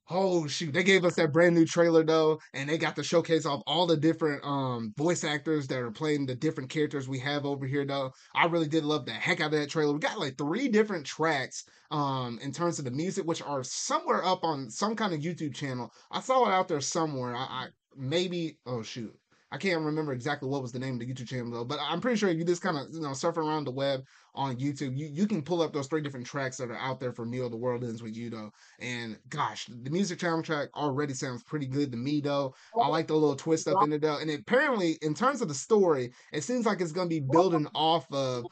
[0.09, 3.45] Oh shoot, they gave us that brand new trailer though, and they got to showcase
[3.45, 7.45] off all the different um voice actors that are playing the different characters we have
[7.45, 8.11] over here though.
[8.35, 9.93] I really did love the heck out of that trailer.
[9.93, 14.23] We got like three different tracks um in terms of the music, which are somewhere
[14.25, 15.89] up on some kind of YouTube channel.
[16.11, 17.33] I saw it out there somewhere.
[17.35, 19.17] I, I maybe oh shoot.
[19.51, 22.01] I can't remember exactly what was the name of the YouTube channel though, but I'm
[22.01, 24.01] pretty sure if you just kind of you know surf around the web
[24.35, 27.13] on YouTube, you, you can pull up those three different tracks that are out there
[27.13, 28.51] for Neo the World Ends with You though.
[28.79, 32.55] And gosh, the music soundtrack already sounds pretty good to me though.
[32.79, 34.17] I like the little twist up in it though.
[34.17, 38.11] And apparently, in terms of the story, it seems like it's gonna be building off
[38.11, 38.45] of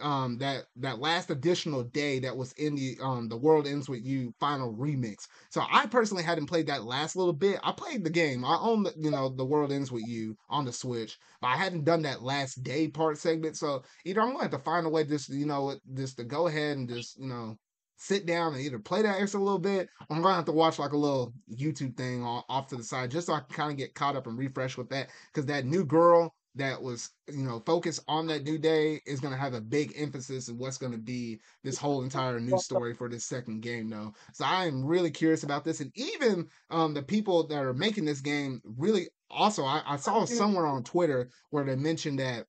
[0.00, 4.04] um that that last additional day that was in the um the World Ends with
[4.04, 5.28] You final remix.
[5.50, 7.58] So I personally hadn't played that last little bit.
[7.62, 8.44] I played the game.
[8.44, 11.56] I own the, you know the World Ends with You on the Switch, but I
[11.56, 13.56] hadn't done that last day part segment.
[13.56, 16.46] So either I'm gonna have to find a way just you know just to go
[16.46, 17.56] ahead and just you know
[17.96, 20.92] sit down and either play that extra little bit I'm gonna have to watch like
[20.92, 23.94] a little YouTube thing off, to the side just so I can kind of get
[23.94, 28.02] caught up and refresh with that because that new girl that was you know focused
[28.08, 30.98] on that new day is going to have a big emphasis in what's going to
[30.98, 34.12] be this whole entire new story for this second game though.
[34.34, 38.04] So i am really curious about this and even um the people that are making
[38.04, 42.46] this game really also i, I saw somewhere on twitter where they mentioned that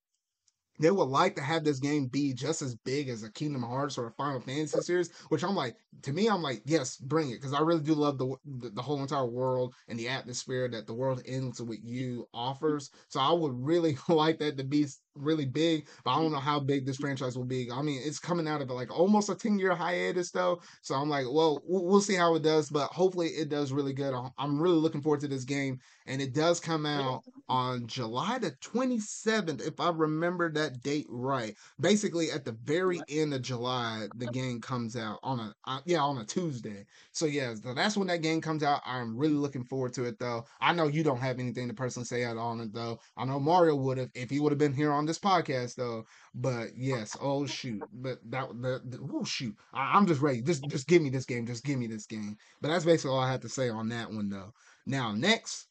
[0.79, 3.97] they would like to have this game be just as big as a Kingdom Hearts
[3.97, 7.35] or a Final Fantasy series, which I'm like, to me, I'm like, yes, bring it,
[7.35, 10.87] because I really do love the, the the whole entire world and the atmosphere that
[10.87, 12.89] the world ends with you offers.
[13.09, 16.59] So I would really like that to be really big, but I don't know how
[16.59, 17.69] big this franchise will be.
[17.71, 20.61] I mean, it's coming out of like almost a 10 year hiatus though.
[20.81, 24.13] So I'm like, well, we'll see how it does, but hopefully it does really good.
[24.37, 25.79] I'm really looking forward to this game.
[26.05, 31.55] And it does come out on July the 27th, if I remember that date right.
[31.79, 36.01] Basically, at the very end of July, the game comes out on a, uh, yeah,
[36.01, 36.85] on a Tuesday.
[37.13, 38.81] So yeah, so that's when that game comes out.
[38.85, 40.45] I'm really looking forward to it though.
[40.59, 42.99] I know you don't have anything to personally say on it though.
[43.15, 46.05] I know Mario would have if he would have been here on this podcast though.
[46.33, 50.41] But yes, oh shoot, but that the, the oh shoot, I, am just ready.
[50.41, 51.45] Just just give me this game.
[51.45, 52.37] Just give me this game.
[52.61, 54.53] But that's basically all I have to say on that one though.
[54.85, 55.67] Now next,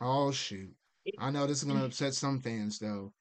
[0.00, 0.74] oh shoot,
[1.18, 3.12] I know this is gonna upset some fans though.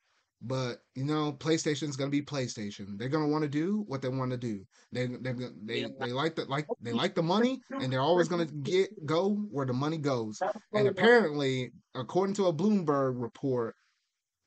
[0.42, 2.98] But you know, PlayStation's gonna be PlayStation.
[2.98, 4.66] They're gonna want to do what they want to do.
[4.92, 8.46] They they they they like the like they like the money, and they're always gonna
[8.46, 10.40] get go where the money goes.
[10.74, 13.76] And apparently, according to a Bloomberg report,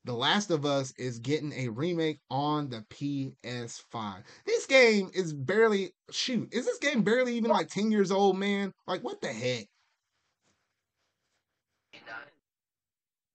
[0.05, 4.23] The Last of Us is getting a remake on the PS5.
[4.47, 6.53] This game is barely shoot.
[6.53, 8.73] Is this game barely even like ten years old, man?
[8.87, 9.67] Like what the heck?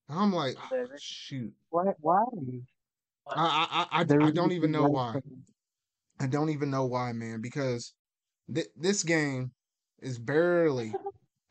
[0.09, 1.53] I'm like, oh, shoot.
[1.69, 1.85] Why?
[1.99, 2.25] Why?
[3.27, 5.19] I I I, I don't even know why.
[6.19, 7.41] I don't even know why, man.
[7.41, 7.93] Because
[8.53, 9.51] th- this game
[9.99, 10.93] is barely,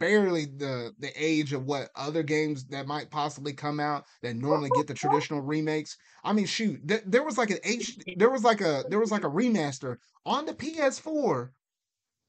[0.00, 4.70] barely the the age of what other games that might possibly come out that normally
[4.74, 5.96] get the traditional remakes.
[6.22, 9.11] I mean, shoot, th- there was like an H, there was like a there was
[9.11, 11.50] like a remaster on the PS4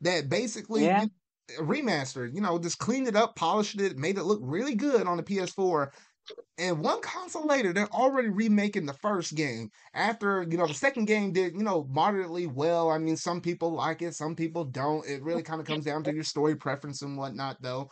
[0.01, 0.85] that basically.
[0.85, 1.05] Yeah.
[1.59, 5.15] Remastered, you know, just cleaned it up, polished it, made it look really good on
[5.15, 5.91] the PS4,
[6.57, 9.69] and one console later, they're already remaking the first game.
[9.93, 12.89] After, you know, the second game did, you know, moderately well.
[12.89, 15.05] I mean, some people like it, some people don't.
[15.07, 17.89] It really kind of comes down to your story preference and whatnot, though.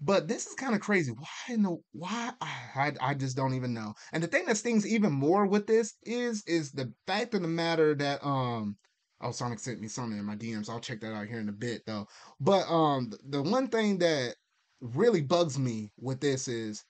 [0.00, 1.12] But this is kind of crazy.
[1.12, 3.94] Why in the why I, I just don't even know.
[4.12, 7.48] And the thing that stings even more with this is is the fact of the
[7.48, 8.76] matter that um
[9.20, 10.70] oh Sonic sent me something in my DMs.
[10.70, 12.06] I'll check that out here in a bit though.
[12.38, 14.36] But um the one thing that
[14.80, 16.84] really bugs me with this is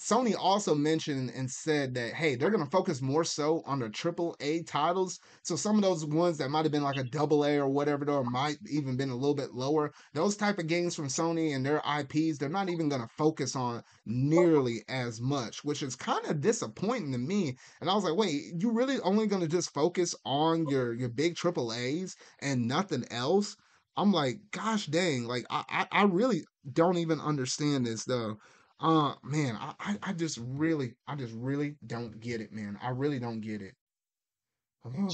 [0.00, 4.34] Sony also mentioned and said that hey, they're gonna focus more so on the triple
[4.40, 5.20] A titles.
[5.42, 8.10] So some of those ones that might have been like a double A or whatever,
[8.10, 9.92] or might even been a little bit lower.
[10.14, 13.82] Those type of games from Sony and their IPs, they're not even gonna focus on
[14.06, 17.58] nearly as much, which is kind of disappointing to me.
[17.82, 21.36] And I was like, wait, you really only gonna just focus on your your big
[21.36, 23.54] triple A's and nothing else?
[23.98, 28.38] I'm like, gosh dang, like I, I, I really don't even understand this though.
[28.80, 32.78] Uh man, I, I, I just really I just really don't get it, man.
[32.82, 33.74] I really don't get it.
[34.86, 35.12] Ugh.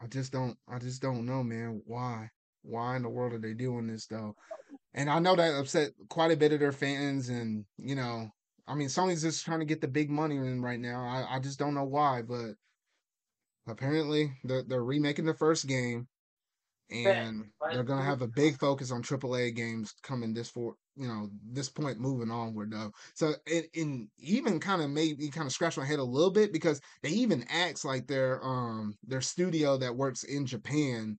[0.00, 1.80] I just don't I just don't know, man.
[1.86, 2.28] Why?
[2.62, 4.34] Why in the world are they doing this though?
[4.94, 8.28] And I know that upset quite a bit of their fans and you know,
[8.66, 11.02] I mean Sony's just trying to get the big money in right now.
[11.04, 12.56] I, I just don't know why, but
[13.66, 16.08] apparently they're they're remaking the first game
[16.92, 21.30] and they're gonna have a big focus on AAA games coming this for you know
[21.42, 22.92] this point moving onward though.
[23.14, 26.32] So it and even kind of made me kind of scratch my head a little
[26.32, 31.18] bit because they even acts like their um their studio that works in Japan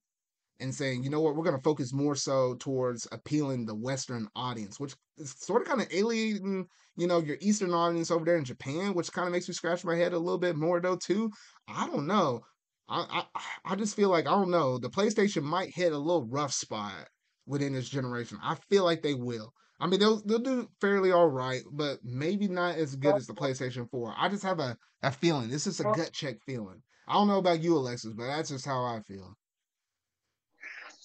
[0.60, 4.28] and saying, you know what, we're going to focus more so towards appealing the Western
[4.36, 8.36] audience, which is sort of kind of alienating, you know, your Eastern audience over there
[8.36, 10.96] in Japan, which kind of makes me scratch my head a little bit more though
[10.96, 11.30] too.
[11.68, 12.42] I don't know.
[12.88, 14.78] I, I I just feel like I don't know.
[14.78, 17.08] The PlayStation might hit a little rough spot
[17.46, 18.38] within this generation.
[18.42, 19.52] I feel like they will.
[19.80, 23.34] I mean, they'll they'll do fairly all right, but maybe not as good as the
[23.34, 24.14] PlayStation Four.
[24.16, 25.48] I just have a, a feeling.
[25.48, 26.82] This is a gut check feeling.
[27.08, 29.36] I don't know about you, Alexis, but that's just how I feel.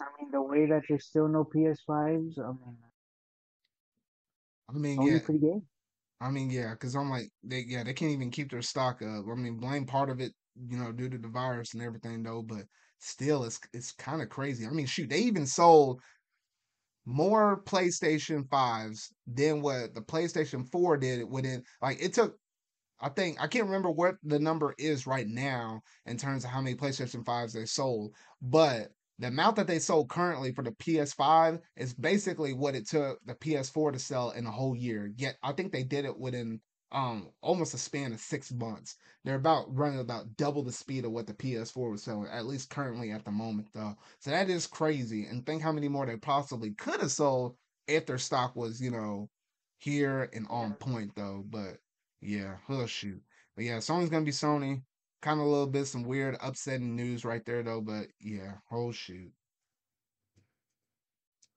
[0.02, 2.40] I mean, the way that there's still no PS5s.
[2.40, 2.78] I mean,
[4.70, 5.62] I mean, yeah, pretty good.
[6.22, 9.26] I mean, yeah, because I'm like, they yeah, they can't even keep their stock up.
[9.30, 10.34] I mean, blame part of it
[10.68, 12.64] you know, due to the virus and everything though, but
[13.00, 14.66] still it's it's kind of crazy.
[14.66, 16.02] I mean, shoot, they even sold
[17.06, 22.38] more PlayStation 5s than what the PlayStation 4 did within like it took
[23.02, 26.62] I think I can't remember what the number is right now in terms of how
[26.62, 31.60] many PlayStation 5s they sold, but the amount that they sold currently for the PS5
[31.76, 35.12] is basically what it took the PS4 to sell in a whole year.
[35.18, 38.96] Yet I think they did it within um almost a span of six months.
[39.24, 42.70] They're about running about double the speed of what the PS4 was selling, at least
[42.70, 43.96] currently at the moment, though.
[44.20, 45.26] So that is crazy.
[45.26, 47.56] And think how many more they possibly could have sold
[47.88, 49.30] if their stock was, you know,
[49.78, 51.44] here and on point, though.
[51.48, 51.78] But
[52.22, 53.22] yeah, oh shoot.
[53.56, 54.82] But yeah, Sony's gonna be Sony.
[55.22, 57.82] Kind of a little bit some weird, upsetting news right there, though.
[57.82, 59.32] But yeah, oh shoot.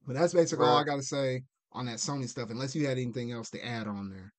[0.06, 3.32] But that's basically all I gotta say on that Sony stuff, unless you had anything
[3.32, 4.32] else to add on there.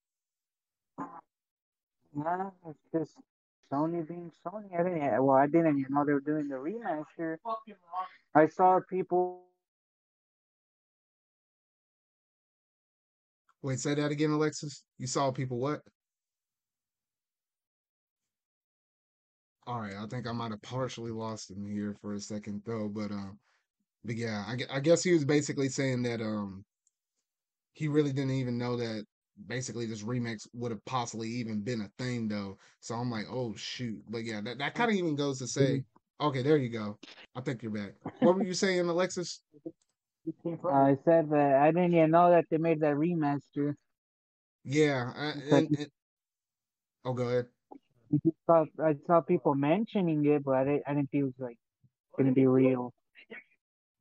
[2.16, 3.14] Nah, it's just
[3.72, 4.74] Sony being Sony.
[4.80, 5.26] I didn't.
[5.26, 7.38] Well, I didn't even know they were doing the remaster.
[8.36, 9.42] I saw people.
[13.62, 14.84] Wait, say that again, Alexis.
[14.98, 15.82] You saw people what?
[19.66, 22.90] All right, I think I might have partially lost him here for a second though,
[22.90, 23.40] but um,
[24.04, 26.66] but yeah, I, I guess he was basically saying that um
[27.74, 29.06] he really didn't even know that
[29.48, 32.58] basically this remix would have possibly even been a thing though.
[32.80, 34.02] So I'm like, oh shoot.
[34.10, 36.28] But yeah, that, that kind of even goes to say, mm-hmm.
[36.28, 36.98] okay, there you go.
[37.36, 37.94] I think you're back.
[38.20, 39.42] What were you saying, Alexis?
[40.46, 43.76] I said that I didn't even know that they made that remaster.
[44.64, 45.88] Yeah, I, and, and
[47.04, 47.48] oh, go ahead.
[48.14, 51.34] I saw, I saw people mentioning it, but I didn't, I didn't think it was
[51.40, 51.58] like
[52.18, 52.94] gonna be real.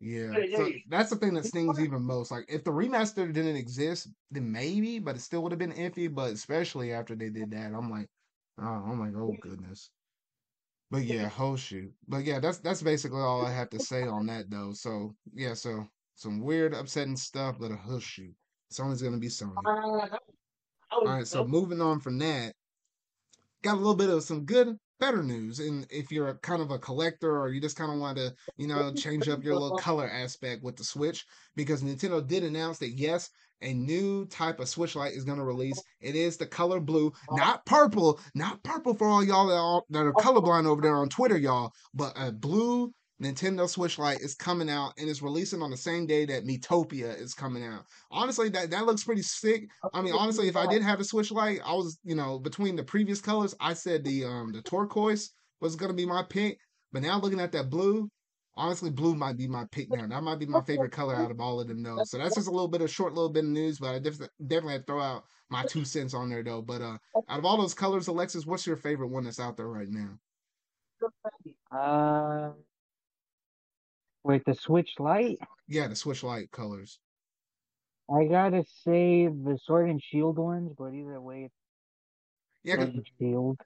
[0.04, 2.32] Yeah, so that's the thing that stings even most.
[2.32, 6.12] Like, if the remaster didn't exist, then maybe, but it still would have been iffy.
[6.12, 8.08] But especially after they did that, I'm like,
[8.60, 9.90] oh, I'm like, oh goodness.
[10.90, 11.92] But yeah, whole shoot.
[12.08, 14.72] But yeah, that's that's basically all I have to say on that though.
[14.72, 15.86] So yeah, so
[16.16, 18.34] some weird, upsetting stuff, but a hush shoot.
[18.72, 19.54] Sony's gonna be Sony.
[20.90, 22.54] All right, so moving on from that,
[23.62, 25.58] got a little bit of some good, better news.
[25.58, 28.32] And if you're a, kind of a collector or you just kind of want to,
[28.56, 32.78] you know, change up your little color aspect with the Switch, because Nintendo did announce
[32.78, 33.30] that yes,
[33.62, 35.82] a new type of Switch Lite is going to release.
[36.00, 37.36] It is the color blue, uh-huh.
[37.36, 41.08] not purple, not purple for all y'all that are, that are colorblind over there on
[41.08, 45.70] Twitter, y'all, but a blue Nintendo Switch Lite is coming out and is releasing on
[45.70, 47.84] the same day that Miitopia is coming out.
[48.10, 49.68] Honestly, that, that looks pretty sick.
[49.94, 52.74] I mean, honestly, if I did have a Switch Lite, I was, you know, between
[52.74, 55.30] the previous colors, I said the um the turquoise
[55.60, 56.58] was gonna be my pick.
[56.92, 58.10] But now looking at that blue,
[58.56, 60.06] honestly, blue might be my pick now.
[60.06, 62.02] That might be my favorite color out of all of them though.
[62.04, 64.18] So that's just a little bit of short little bit of news, but I def-
[64.46, 66.60] definitely had to throw out my two cents on there though.
[66.62, 69.68] But uh out of all those colors, Alexis, what's your favorite one that's out there
[69.68, 70.18] right now?
[71.70, 72.50] Uh,
[74.24, 76.98] with the Switch Lite, Yeah, the Switch Lite colors.
[78.12, 81.54] I gotta say the Sword and Shield ones, but either way, it's
[82.64, 83.60] Yeah, 'cause- Shield.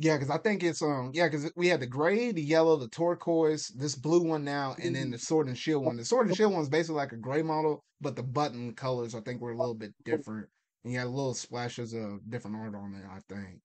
[0.00, 2.88] Yeah, because I think it's um yeah, because we had the gray, the yellow, the
[2.88, 5.96] turquoise, this blue one now, and then the sword and shield one.
[5.96, 9.14] The sword and shield one is basically like a gray model, but the button colors
[9.16, 10.48] I think were a little bit different.
[10.84, 13.60] And you had little splashes of different art on it, I think.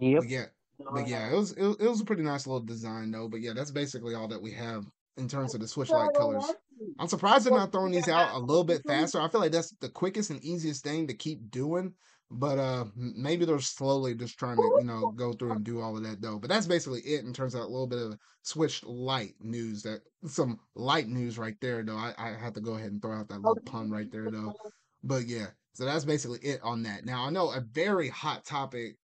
[0.00, 0.20] Yep.
[0.22, 0.46] But yeah,
[0.92, 3.28] but yeah, it was it, was- it was a pretty nice little design though.
[3.28, 4.84] But yeah, that's basically all that we have
[5.16, 6.44] in terms of the Switch Lite colors.
[6.98, 9.20] I'm surprised they're not throwing these out a little bit faster.
[9.20, 11.94] I feel like that's the quickest and easiest thing to keep doing.
[12.32, 15.96] But uh maybe they're slowly just trying to, you know, go through and do all
[15.96, 16.38] of that though.
[16.38, 19.82] But that's basically it in terms of a little bit of Switch Lite news.
[19.82, 21.96] That some light news right there though.
[21.96, 24.54] I, I have to go ahead and throw out that little pun right there though.
[25.02, 27.04] But yeah, so that's basically it on that.
[27.04, 28.96] Now I know a very hot topic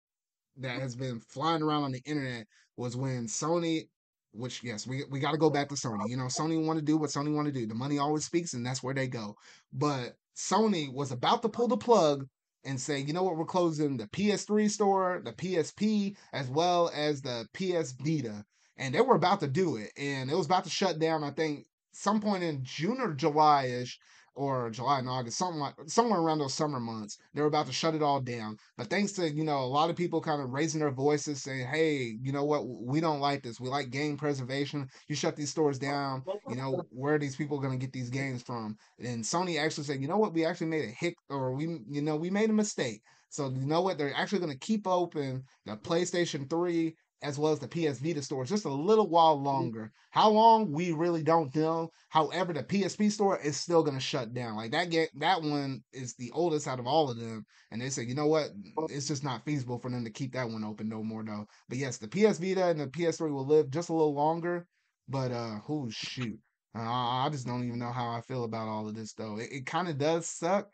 [0.57, 3.87] that has been flying around on the internet was when Sony,
[4.33, 6.07] which yes, we we got to go back to Sony.
[6.07, 7.65] You know, Sony want to do what Sony want to do.
[7.65, 9.35] The money always speaks, and that's where they go.
[9.71, 12.27] But Sony was about to pull the plug
[12.65, 17.21] and say, you know what, we're closing the PS3 store, the PSP, as well as
[17.21, 18.43] the PS Vita,
[18.77, 21.23] and they were about to do it, and it was about to shut down.
[21.23, 23.99] I think some point in June or July ish.
[24.37, 27.71] Or July and August, something like somewhere around those summer months, they were about to
[27.71, 28.57] shut it all down.
[28.77, 31.67] But thanks to, you know, a lot of people kind of raising their voices saying,
[31.67, 33.61] hey, you know what, we don't like this.
[33.61, 34.89] We like game preservation.
[35.07, 36.25] You shut these stores down.
[36.49, 38.75] You know, where are these people going to get these games from?
[38.99, 42.01] And Sony actually said, you know what, we actually made a hick, or we, you
[42.01, 43.03] know, we made a mistake.
[43.29, 46.95] So, you know what, they're actually going to keep open the PlayStation 3
[47.25, 49.91] as well as the PS Vita stores just a little while longer.
[50.11, 51.91] How long we really don't know.
[52.09, 54.55] However, the PSP store is still going to shut down.
[54.55, 57.89] Like that get that one is the oldest out of all of them, and they
[57.89, 58.51] said, you know what,
[58.89, 61.47] it's just not feasible for them to keep that one open no more though.
[61.67, 64.67] But yes, the PS Vita and the PS3 will live just a little longer.
[65.07, 66.39] But uh, oh shoot,
[66.77, 69.39] uh, I just don't even know how I feel about all of this though.
[69.39, 70.69] It, it kind of does suck.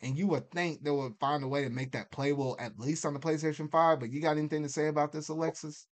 [0.00, 3.06] And you would think they would find a way to make that playable at least
[3.06, 4.00] on the PlayStation 5.
[4.00, 5.86] But you got anything to say about this, Alexis?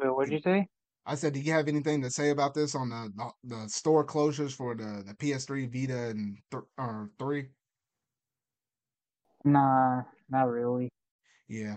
[0.00, 0.66] Wait, what did you say?
[1.06, 4.06] I said, do you have anything to say about this on the the, the store
[4.06, 7.48] closures for the, the PS3, Vita, and th- or three?
[9.44, 10.90] Nah, not really.
[11.48, 11.76] Yeah,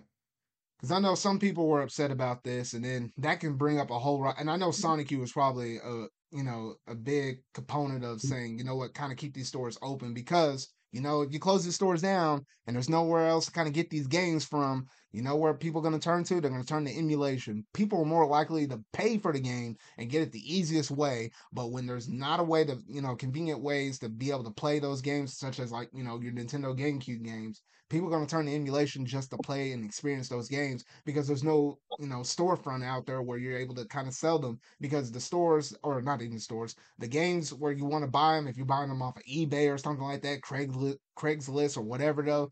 [0.77, 3.89] because I know some people were upset about this, and then that can bring up
[3.89, 4.21] a whole.
[4.21, 4.81] ri- And I know mm-hmm.
[4.81, 8.27] Sonic U was probably a you know a big component of mm-hmm.
[8.27, 11.39] saying, you know what, kind of keep these stores open because you know if you
[11.39, 14.86] close these stores down and there's nowhere else to kind of get these games from,
[15.13, 16.41] you know where people are going to turn to?
[16.41, 17.65] They're going to turn to emulation.
[17.73, 21.32] People are more likely to pay for the game and get it the easiest way.
[21.53, 24.51] But when there's not a way to, you know, convenient ways to be able to
[24.51, 28.26] play those games, such as like, you know, your Nintendo GameCube games, people are going
[28.26, 32.07] to turn to emulation just to play and experience those games because there's no, you
[32.07, 35.76] know, storefront out there where you're able to kind of sell them because the stores,
[35.84, 38.89] or not even stores, the games where you want to buy them, if you're buying
[38.89, 42.49] them off of eBay or something like that, Craigslist, Craigslist or whatever though,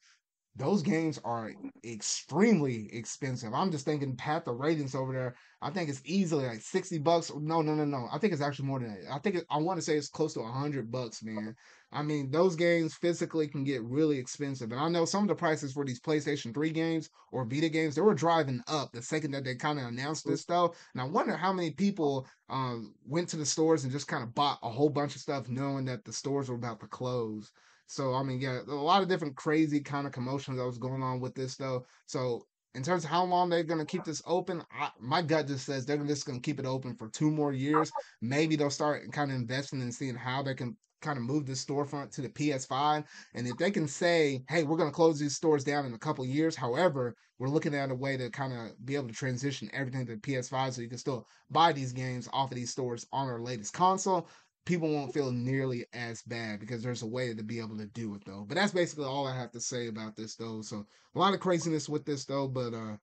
[0.56, 1.54] those games are
[1.86, 3.54] extremely expensive.
[3.54, 5.36] I'm just thinking Pat the ratings over there.
[5.62, 7.32] I think it's easily like 60 bucks.
[7.34, 8.08] No, no, no, no.
[8.12, 9.14] I think it's actually more than that.
[9.14, 11.56] I think it, I want to say it's close to 100 bucks, man.
[11.94, 14.72] I mean, those games physically can get really expensive.
[14.72, 17.96] And I know some of the prices for these PlayStation 3 games or Vita games,
[17.96, 20.72] they were driving up the second that they kind of announced this stuff.
[20.94, 24.36] And I wonder how many people um, went to the stores and just kind of
[24.36, 27.52] bought a whole bunch of stuff knowing that the stores were about to close.
[27.92, 31.04] So I mean, yeah, a lot of different crazy kind of commotions that was going
[31.04, 31.86] on with this though.
[32.06, 35.48] So in terms of how long they're going to keep this open, I, my gut
[35.48, 37.92] just says they're just going to keep it open for two more years.
[38.22, 41.66] Maybe they'll start kind of investing and seeing how they can kind of move this
[41.66, 43.04] storefront to the PS5.
[43.34, 46.00] And if they can say, hey, we're going to close these stores down in a
[46.00, 49.70] couple years, however, we're looking at a way to kind of be able to transition
[49.74, 53.06] everything to the PS5 so you can still buy these games off of these stores
[53.12, 54.30] on our latest console
[54.66, 58.14] people won't feel nearly as bad because there's a way to be able to do
[58.16, 58.46] it though.
[58.48, 60.62] But that's basically all I have to say about this though.
[60.62, 60.86] So
[61.16, 62.98] a lot of craziness with this though, but uh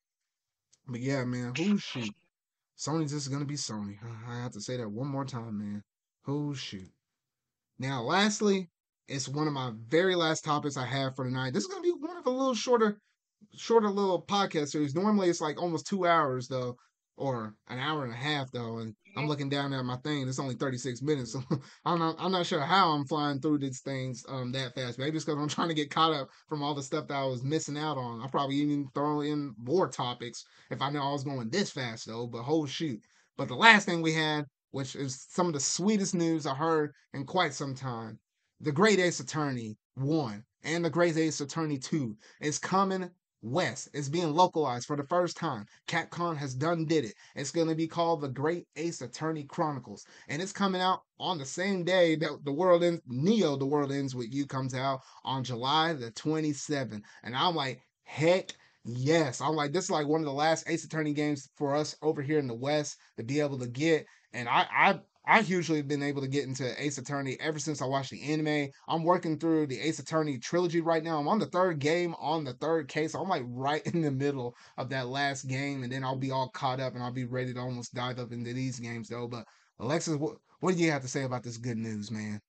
[0.86, 2.14] but yeah, man, who shoot.
[2.78, 3.98] Sony's just gonna be Sony.
[4.28, 5.82] I have to say that one more time, man.
[6.22, 6.90] Who shoot.
[7.78, 8.70] Now, lastly,
[9.08, 11.52] it's one of my very last topics I have for tonight.
[11.52, 13.00] This is gonna be one of a little shorter,
[13.56, 14.94] shorter little podcast series.
[14.94, 16.76] Normally it's like almost two hours though
[17.18, 20.28] or an hour and a half though, and I'm looking down at my thing.
[20.28, 21.42] It's only 36 minutes, so
[21.84, 24.98] I'm not I'm not sure how I'm flying through these things um that fast.
[24.98, 27.24] Maybe it's because I'm trying to get caught up from all the stuff that I
[27.26, 28.22] was missing out on.
[28.22, 32.06] I probably even throw in more topics if I know I was going this fast
[32.06, 32.26] though.
[32.26, 33.00] But whole shoot.
[33.36, 36.92] But the last thing we had, which is some of the sweetest news I heard
[37.12, 38.18] in quite some time,
[38.60, 43.10] the Great Ace Attorney one and the Great Ace Attorney two is coming
[43.42, 45.66] West is being localized for the first time.
[45.86, 47.14] Capcom has done did it.
[47.36, 51.38] It's going to be called The Great Ace Attorney Chronicles, and it's coming out on
[51.38, 53.00] the same day that the world ends.
[53.06, 57.80] Neo, The World Ends with You comes out on July the 27th, and I'm like,
[58.04, 58.54] heck.
[58.84, 61.94] Yes, I'm like this is like one of the last Ace Attorney games for us
[62.00, 65.00] over here in the West to be able to get, and I I
[65.30, 68.70] I hugely been able to get into Ace Attorney ever since I watched the anime.
[68.88, 71.18] I'm working through the Ace Attorney trilogy right now.
[71.18, 73.14] I'm on the third game on the third case.
[73.14, 76.48] I'm like right in the middle of that last game, and then I'll be all
[76.48, 79.28] caught up and I'll be ready to almost dive up into these games though.
[79.28, 79.44] But
[79.78, 82.40] Alexis, what, what do you have to say about this good news, man?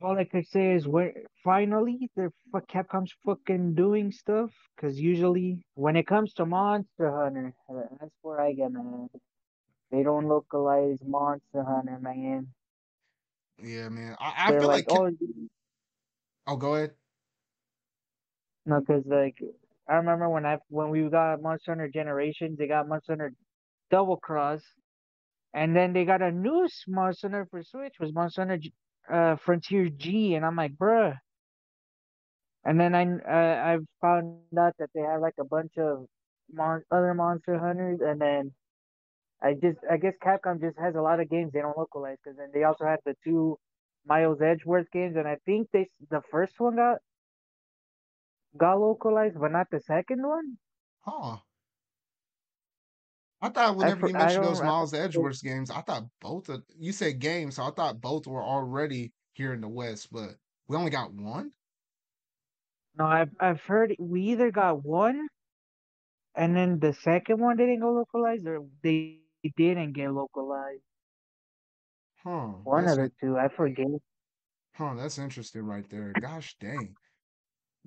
[0.00, 1.12] All I could say is when
[1.44, 2.32] finally they're
[2.68, 4.50] Capcom's fucking doing stuff.
[4.80, 9.08] Cause usually when it comes to Monster Hunter, that's where I get mad.
[9.90, 12.48] They don't localize Monster Hunter, man.
[13.62, 14.16] Yeah, man.
[14.18, 15.10] I, I feel like, like oh,
[16.46, 16.92] oh, go ahead.
[18.64, 19.36] No, cause like
[19.88, 23.32] I remember when I when we got Monster Hunter Generations, they got Monster Hunter
[23.90, 24.62] Double Cross,
[25.52, 28.58] and then they got a new Monster Hunter for Switch was Monster Hunter
[29.08, 31.16] uh, Frontier G, and I'm like, bruh.
[32.64, 36.06] And then I uh, I found out that they have like a bunch of
[36.52, 38.52] mon- other Monster Hunters, and then
[39.42, 42.36] I just I guess Capcom just has a lot of games they don't localize because
[42.36, 43.58] then they also have the two
[44.06, 46.98] Miles Edgeworth games, and I think they the first one got
[48.56, 50.58] got localized, but not the second one.
[51.00, 51.40] Huh.
[53.42, 57.18] I thought whenever you mentioned those Miles Edgeworth games, I thought both of you said
[57.20, 60.36] games, so I thought both were already here in the West, but
[60.68, 61.52] we only got one.
[62.96, 65.28] No, I've I've heard we either got one,
[66.34, 69.20] and then the second one didn't go localized, or they
[69.56, 70.82] didn't get localized.
[72.22, 72.52] Huh?
[72.62, 73.86] One of the two, I forget.
[74.74, 74.94] Huh?
[74.94, 76.12] That's interesting, right there.
[76.12, 76.96] Gosh dang.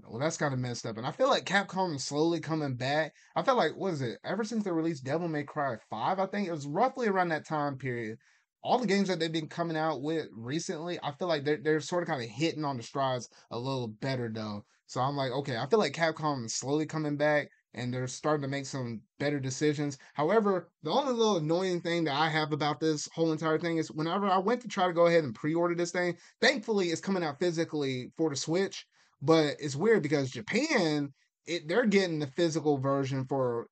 [0.01, 0.97] Well, that's kind of messed up.
[0.97, 3.13] And I feel like Capcom is slowly coming back.
[3.35, 4.19] I felt like, what is it?
[4.23, 7.45] Ever since they released Devil May Cry 5, I think it was roughly around that
[7.47, 8.17] time period.
[8.63, 11.79] All the games that they've been coming out with recently, I feel like they're, they're
[11.79, 14.65] sort of kind of hitting on the strides a little better, though.
[14.87, 18.43] So I'm like, okay, I feel like Capcom is slowly coming back and they're starting
[18.43, 19.97] to make some better decisions.
[20.13, 23.91] However, the only little annoying thing that I have about this whole entire thing is
[23.91, 27.01] whenever I went to try to go ahead and pre order this thing, thankfully it's
[27.01, 28.85] coming out physically for the Switch.
[29.23, 31.13] But it's weird because Japan,
[31.47, 33.67] it they're getting the physical version for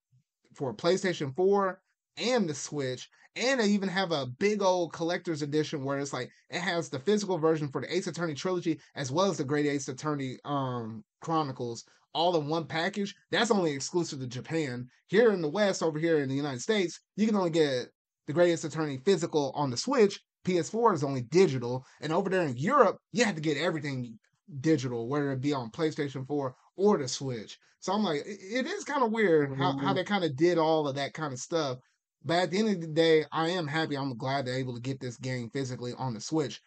[0.56, 1.80] for PlayStation 4
[2.18, 6.30] and the Switch, And they even have a big old collector's edition where it's like
[6.50, 9.66] it has the physical version for the Ace Attorney trilogy as well as the Great
[9.66, 11.84] Ace Attorney um Chronicles
[12.14, 13.14] all in one package.
[13.32, 14.88] That's only exclusive to Japan.
[15.08, 17.88] Here in the West, over here in the United States, you can only get
[18.28, 20.20] the Great Ace Attorney physical on the Switch.
[20.46, 24.18] PS4 is only digital, and over there in Europe, you have to get everything
[24.60, 27.58] digital, whether it be on PlayStation 4 or the Switch.
[27.80, 29.96] So I'm like, it is kind of weird how, how mm-hmm.
[29.96, 31.80] they kind of did all of that kind of stuff.
[32.24, 33.98] But at the end of the day, I am happy.
[33.98, 36.62] I'm glad they're able to get this game physically on the Switch.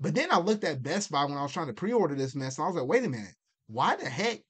[0.00, 2.58] But then I looked at Best Buy when I was trying to pre-order this mess,
[2.58, 3.34] and I was like, wait a minute,
[3.66, 4.40] why the heck?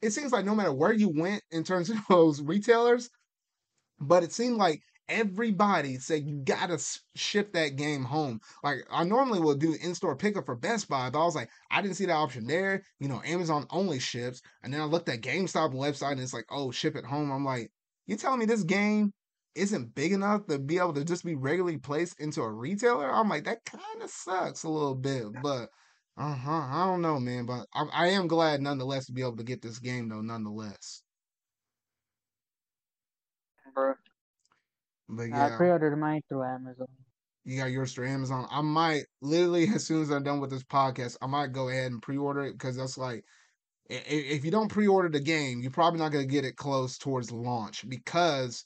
[0.00, 3.10] It seems like no matter where you went in terms of those retailers,
[4.00, 4.80] but it seemed like
[5.12, 6.78] everybody said you gotta
[7.14, 8.40] ship that game home.
[8.64, 11.82] Like I normally will do in-store pickup for Best Buy, but I was like, I
[11.82, 12.82] didn't see that option there.
[12.98, 14.42] You know, Amazon only ships.
[14.62, 17.30] And then I looked at GameStop website and it's like, oh, ship it home.
[17.30, 17.70] I'm like,
[18.06, 19.12] you telling me this game
[19.54, 23.12] isn't big enough to be able to just be regularly placed into a retailer?
[23.12, 25.68] I'm like, that kind of sucks a little bit, but
[26.16, 26.50] uh huh.
[26.70, 29.62] I don't know, man, but I, I am glad nonetheless to be able to get
[29.62, 31.02] this game though, nonetheless.
[35.08, 36.86] But yeah, I pre-ordered mine through Amazon.
[37.44, 38.46] you got yours through Amazon.
[38.50, 41.92] I might literally as soon as I'm done with this podcast, I might go ahead
[41.92, 43.24] and pre-order it because that's like
[43.88, 47.88] if you don't pre-order the game, you're probably not gonna get it close towards launch
[47.88, 48.64] because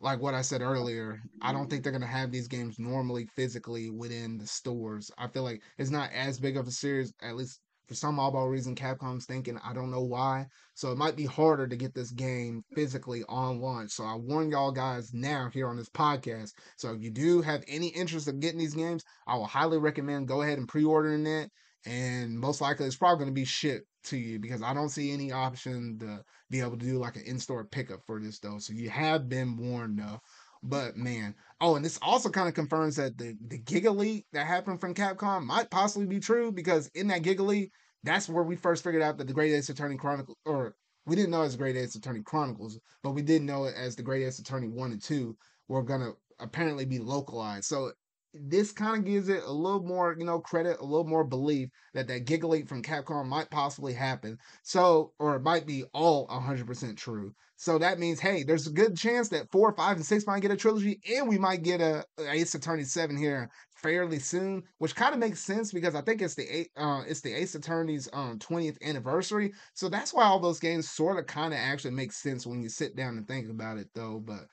[0.00, 3.90] like what I said earlier, I don't think they're gonna have these games normally physically
[3.90, 5.10] within the stores.
[5.18, 8.50] I feel like it's not as big of a series, at least for some oddball
[8.50, 8.74] reason.
[8.74, 10.46] Capcom's thinking, I don't know why.
[10.74, 13.90] So it might be harder to get this game physically on launch.
[13.90, 16.52] So I warn y'all guys now here on this podcast.
[16.76, 20.28] So if you do have any interest in getting these games, I will highly recommend
[20.28, 21.50] go ahead and pre-ordering it.
[21.86, 25.12] And most likely it's probably going to be shipped to you because I don't see
[25.12, 28.58] any option to be able to do like an in-store pickup for this though.
[28.58, 30.20] So you have been warned though.
[30.62, 34.46] But man, oh, and this also kind of confirms that the the Giga Leak that
[34.46, 38.56] happened from Capcom might possibly be true because in that Giga Leak, that's where we
[38.56, 40.74] first figured out that the Great Ace Attorney Chronicles, or
[41.06, 43.96] we didn't know it as Great Ace Attorney Chronicles, but we did know it as
[43.96, 45.36] the Great Ace Attorney One and Two
[45.68, 47.66] were gonna apparently be localized.
[47.66, 47.92] So
[48.34, 51.70] this kind of gives it a little more, you know, credit, a little more belief
[51.94, 54.38] that that Giga from Capcom might possibly happen.
[54.62, 57.34] So, or it might be all 100% true.
[57.56, 60.52] So that means, hey, there's a good chance that four, five, and six might get
[60.52, 64.94] a trilogy, and we might get a, a Ace Attorney seven here fairly soon, which
[64.94, 68.38] kind of makes sense because I think it's the uh, it's the Ace Attorney's um
[68.38, 69.52] 20th anniversary.
[69.74, 72.68] So that's why all those games sort of kind of actually make sense when you
[72.68, 74.22] sit down and think about it, though.
[74.24, 74.46] But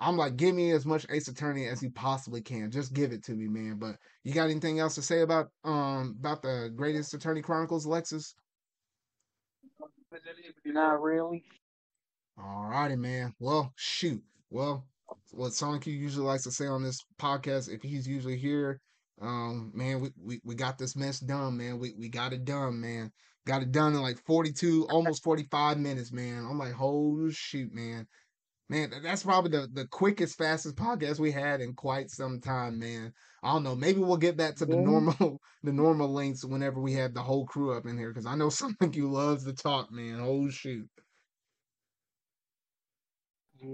[0.00, 2.70] I'm like, give me as much Ace Attorney as you possibly can.
[2.70, 3.78] Just give it to me, man.
[3.78, 7.84] But you got anything else to say about um about the Great Ace Attorney Chronicles,
[7.84, 8.34] Alexis?
[10.64, 11.44] Not really.
[12.38, 13.34] Alrighty, man.
[13.40, 14.22] Well, shoot.
[14.50, 14.86] Well,
[15.32, 18.80] what Sonic usually likes to say on this podcast, if he's usually here,
[19.20, 21.78] um, man, we, we, we got this mess done, man.
[21.78, 23.10] We we got it done, man.
[23.46, 26.46] Got it done in like 42, almost 45 minutes, man.
[26.48, 28.06] I'm like, holy shoot, man.
[28.70, 33.14] Man, that's probably the, the quickest, fastest podcast we had in quite some time, man.
[33.42, 33.74] I don't know.
[33.74, 34.82] Maybe we'll get back to the Yeah.
[34.82, 38.34] normal the normal lengths whenever we have the whole crew up in here, because I
[38.36, 40.20] know something you loves to talk, man.
[40.20, 40.88] Oh shoot.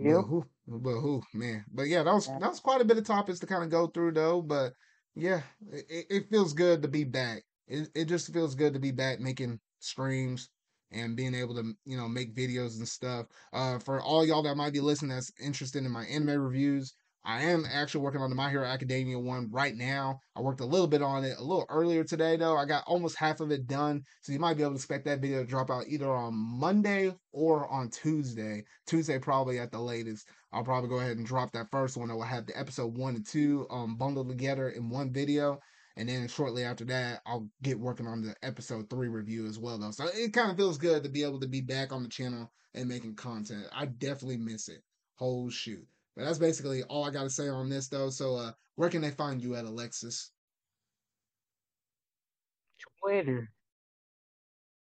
[0.00, 0.24] But Yep.
[0.24, 1.64] who, but who, man.
[1.72, 3.86] But yeah, that was that was quite a bit of topics to kind of go
[3.88, 4.42] through though.
[4.42, 4.74] But
[5.14, 7.44] yeah, it, it- it feels good to be back.
[7.66, 10.50] It it just feels good to be back making streams
[10.90, 13.26] and being able to you know make videos and stuff.
[13.52, 16.94] Uh, for all y'all that might be listening that's interested in my anime reviews,
[17.26, 20.20] I am actually working on the My Hero Academia one right now.
[20.36, 22.56] I worked a little bit on it a little earlier today though.
[22.56, 25.20] I got almost half of it done, so you might be able to expect that
[25.20, 28.62] video to drop out either on Monday or on Tuesday.
[28.86, 30.28] Tuesday probably at the latest.
[30.52, 32.10] I'll probably go ahead and drop that first one.
[32.10, 35.58] I will have the episode one and two um bundled together in one video.
[35.96, 39.78] And then shortly after that, I'll get working on the episode three review as well,
[39.78, 39.92] though.
[39.92, 42.50] So it kind of feels good to be able to be back on the channel
[42.74, 43.66] and making content.
[43.72, 44.82] I definitely miss it.
[45.16, 45.86] Whole shoot.
[46.16, 48.10] But that's basically all I got to say on this, though.
[48.10, 50.32] So, uh, where can they find you at, Alexis?
[53.00, 53.50] Twitter.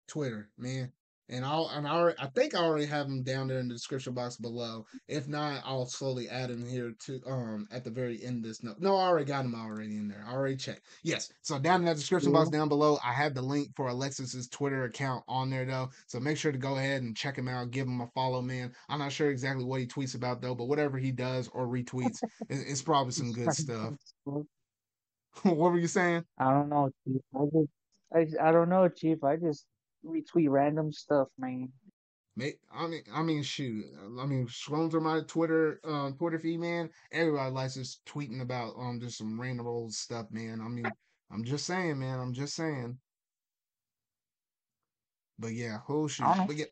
[0.07, 0.91] Twitter, man.
[1.31, 3.73] And I'll and I already, I think I already have them down there in the
[3.73, 4.85] description box below.
[5.07, 8.61] If not, I'll slowly add them here to um at the very end of this
[8.63, 8.77] note.
[8.79, 10.23] No, I already got them already in there.
[10.27, 10.81] I already checked.
[11.03, 11.31] Yes.
[11.41, 14.83] So down in that description box down below, I have the link for Alexis's Twitter
[14.83, 15.89] account on there though.
[16.07, 17.71] So make sure to go ahead and check him out.
[17.71, 18.73] Give him a follow, man.
[18.89, 22.21] I'm not sure exactly what he tweets about though, but whatever he does or retweets,
[22.49, 23.95] it- it's probably some good stuff.
[25.43, 26.23] what were you saying?
[26.37, 27.21] I don't know, Chief.
[27.33, 27.45] I
[28.25, 29.23] just, I, I don't know, Chief.
[29.23, 29.65] I just
[30.05, 31.69] retweet random stuff, man.
[32.73, 33.85] I mean, I mean, shoot.
[34.19, 36.89] I mean, scrolling through my Twitter, um, Twitter feed, man.
[37.11, 40.61] Everybody likes just tweeting about um just some random old stuff, man.
[40.61, 40.91] I mean,
[41.31, 42.19] I'm just saying, man.
[42.19, 42.97] I'm just saying.
[45.37, 46.23] But yeah, I shoot.
[46.47, 46.65] But yeah,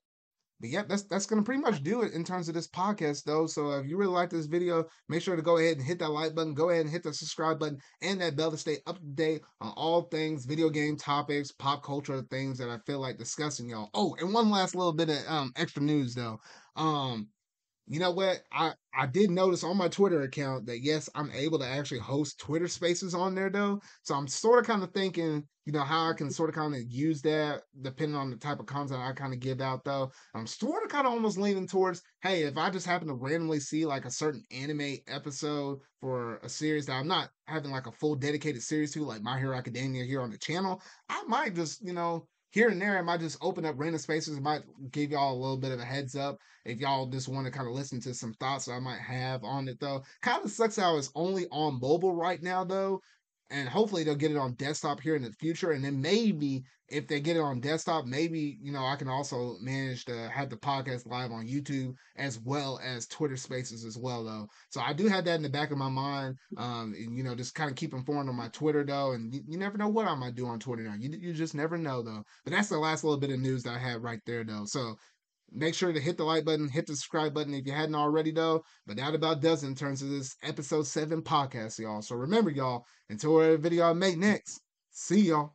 [0.59, 3.47] but yeah, that's that's gonna pretty much do it in terms of this podcast, though.
[3.47, 6.09] So if you really like this video, make sure to go ahead and hit that
[6.09, 8.99] like button, go ahead and hit the subscribe button, and that bell to stay up
[8.99, 13.17] to date on all things video game topics, pop culture things that I feel like
[13.17, 13.89] discussing, y'all.
[13.93, 16.39] Oh, and one last little bit of um extra news though.
[16.75, 17.29] Um,
[17.89, 18.43] you know what?
[18.51, 22.39] I I did notice on my Twitter account that yes, I'm able to actually host
[22.39, 23.81] Twitter Spaces on there though.
[24.03, 26.75] So I'm sort of kind of thinking, you know, how I can sort of kind
[26.75, 30.11] of use that depending on the type of content I kind of give out though.
[30.35, 33.59] I'm sort of kind of almost leaning towards, hey, if I just happen to randomly
[33.59, 37.91] see like a certain anime episode for a series that I'm not having like a
[37.91, 40.79] full dedicated series to, like My Hero Academia here on the channel,
[41.09, 44.37] I might just, you know, here and there, I might just open up random spaces.
[44.37, 47.45] It might give y'all a little bit of a heads up if y'all just want
[47.45, 50.03] to kind of listen to some thoughts that I might have on it, though.
[50.21, 53.01] Kind of sucks how it's only on mobile right now, though
[53.49, 55.71] and hopefully they'll get it on desktop here in the future.
[55.71, 59.55] And then maybe if they get it on desktop, maybe you know I can also
[59.61, 64.23] manage to have the podcast live on YouTube as well as Twitter Spaces as well,
[64.23, 64.47] though.
[64.69, 66.35] So I do have that in the back of my mind.
[66.57, 69.41] Um, and, you know, just kind of keep informed on my Twitter though, and you,
[69.47, 70.95] you, never know what I might do on Twitter now.
[70.99, 72.23] You you just never know though.
[72.43, 74.65] But that's the last little bit of news that I had right there though.
[74.65, 74.95] So
[75.51, 78.31] Make sure to hit the like button, hit the subscribe button if you hadn't already,
[78.31, 78.63] though.
[78.85, 82.01] But that about does it in terms of this episode 7 podcast, y'all.
[82.01, 85.53] So remember, y'all, until our video I make next, see y'all.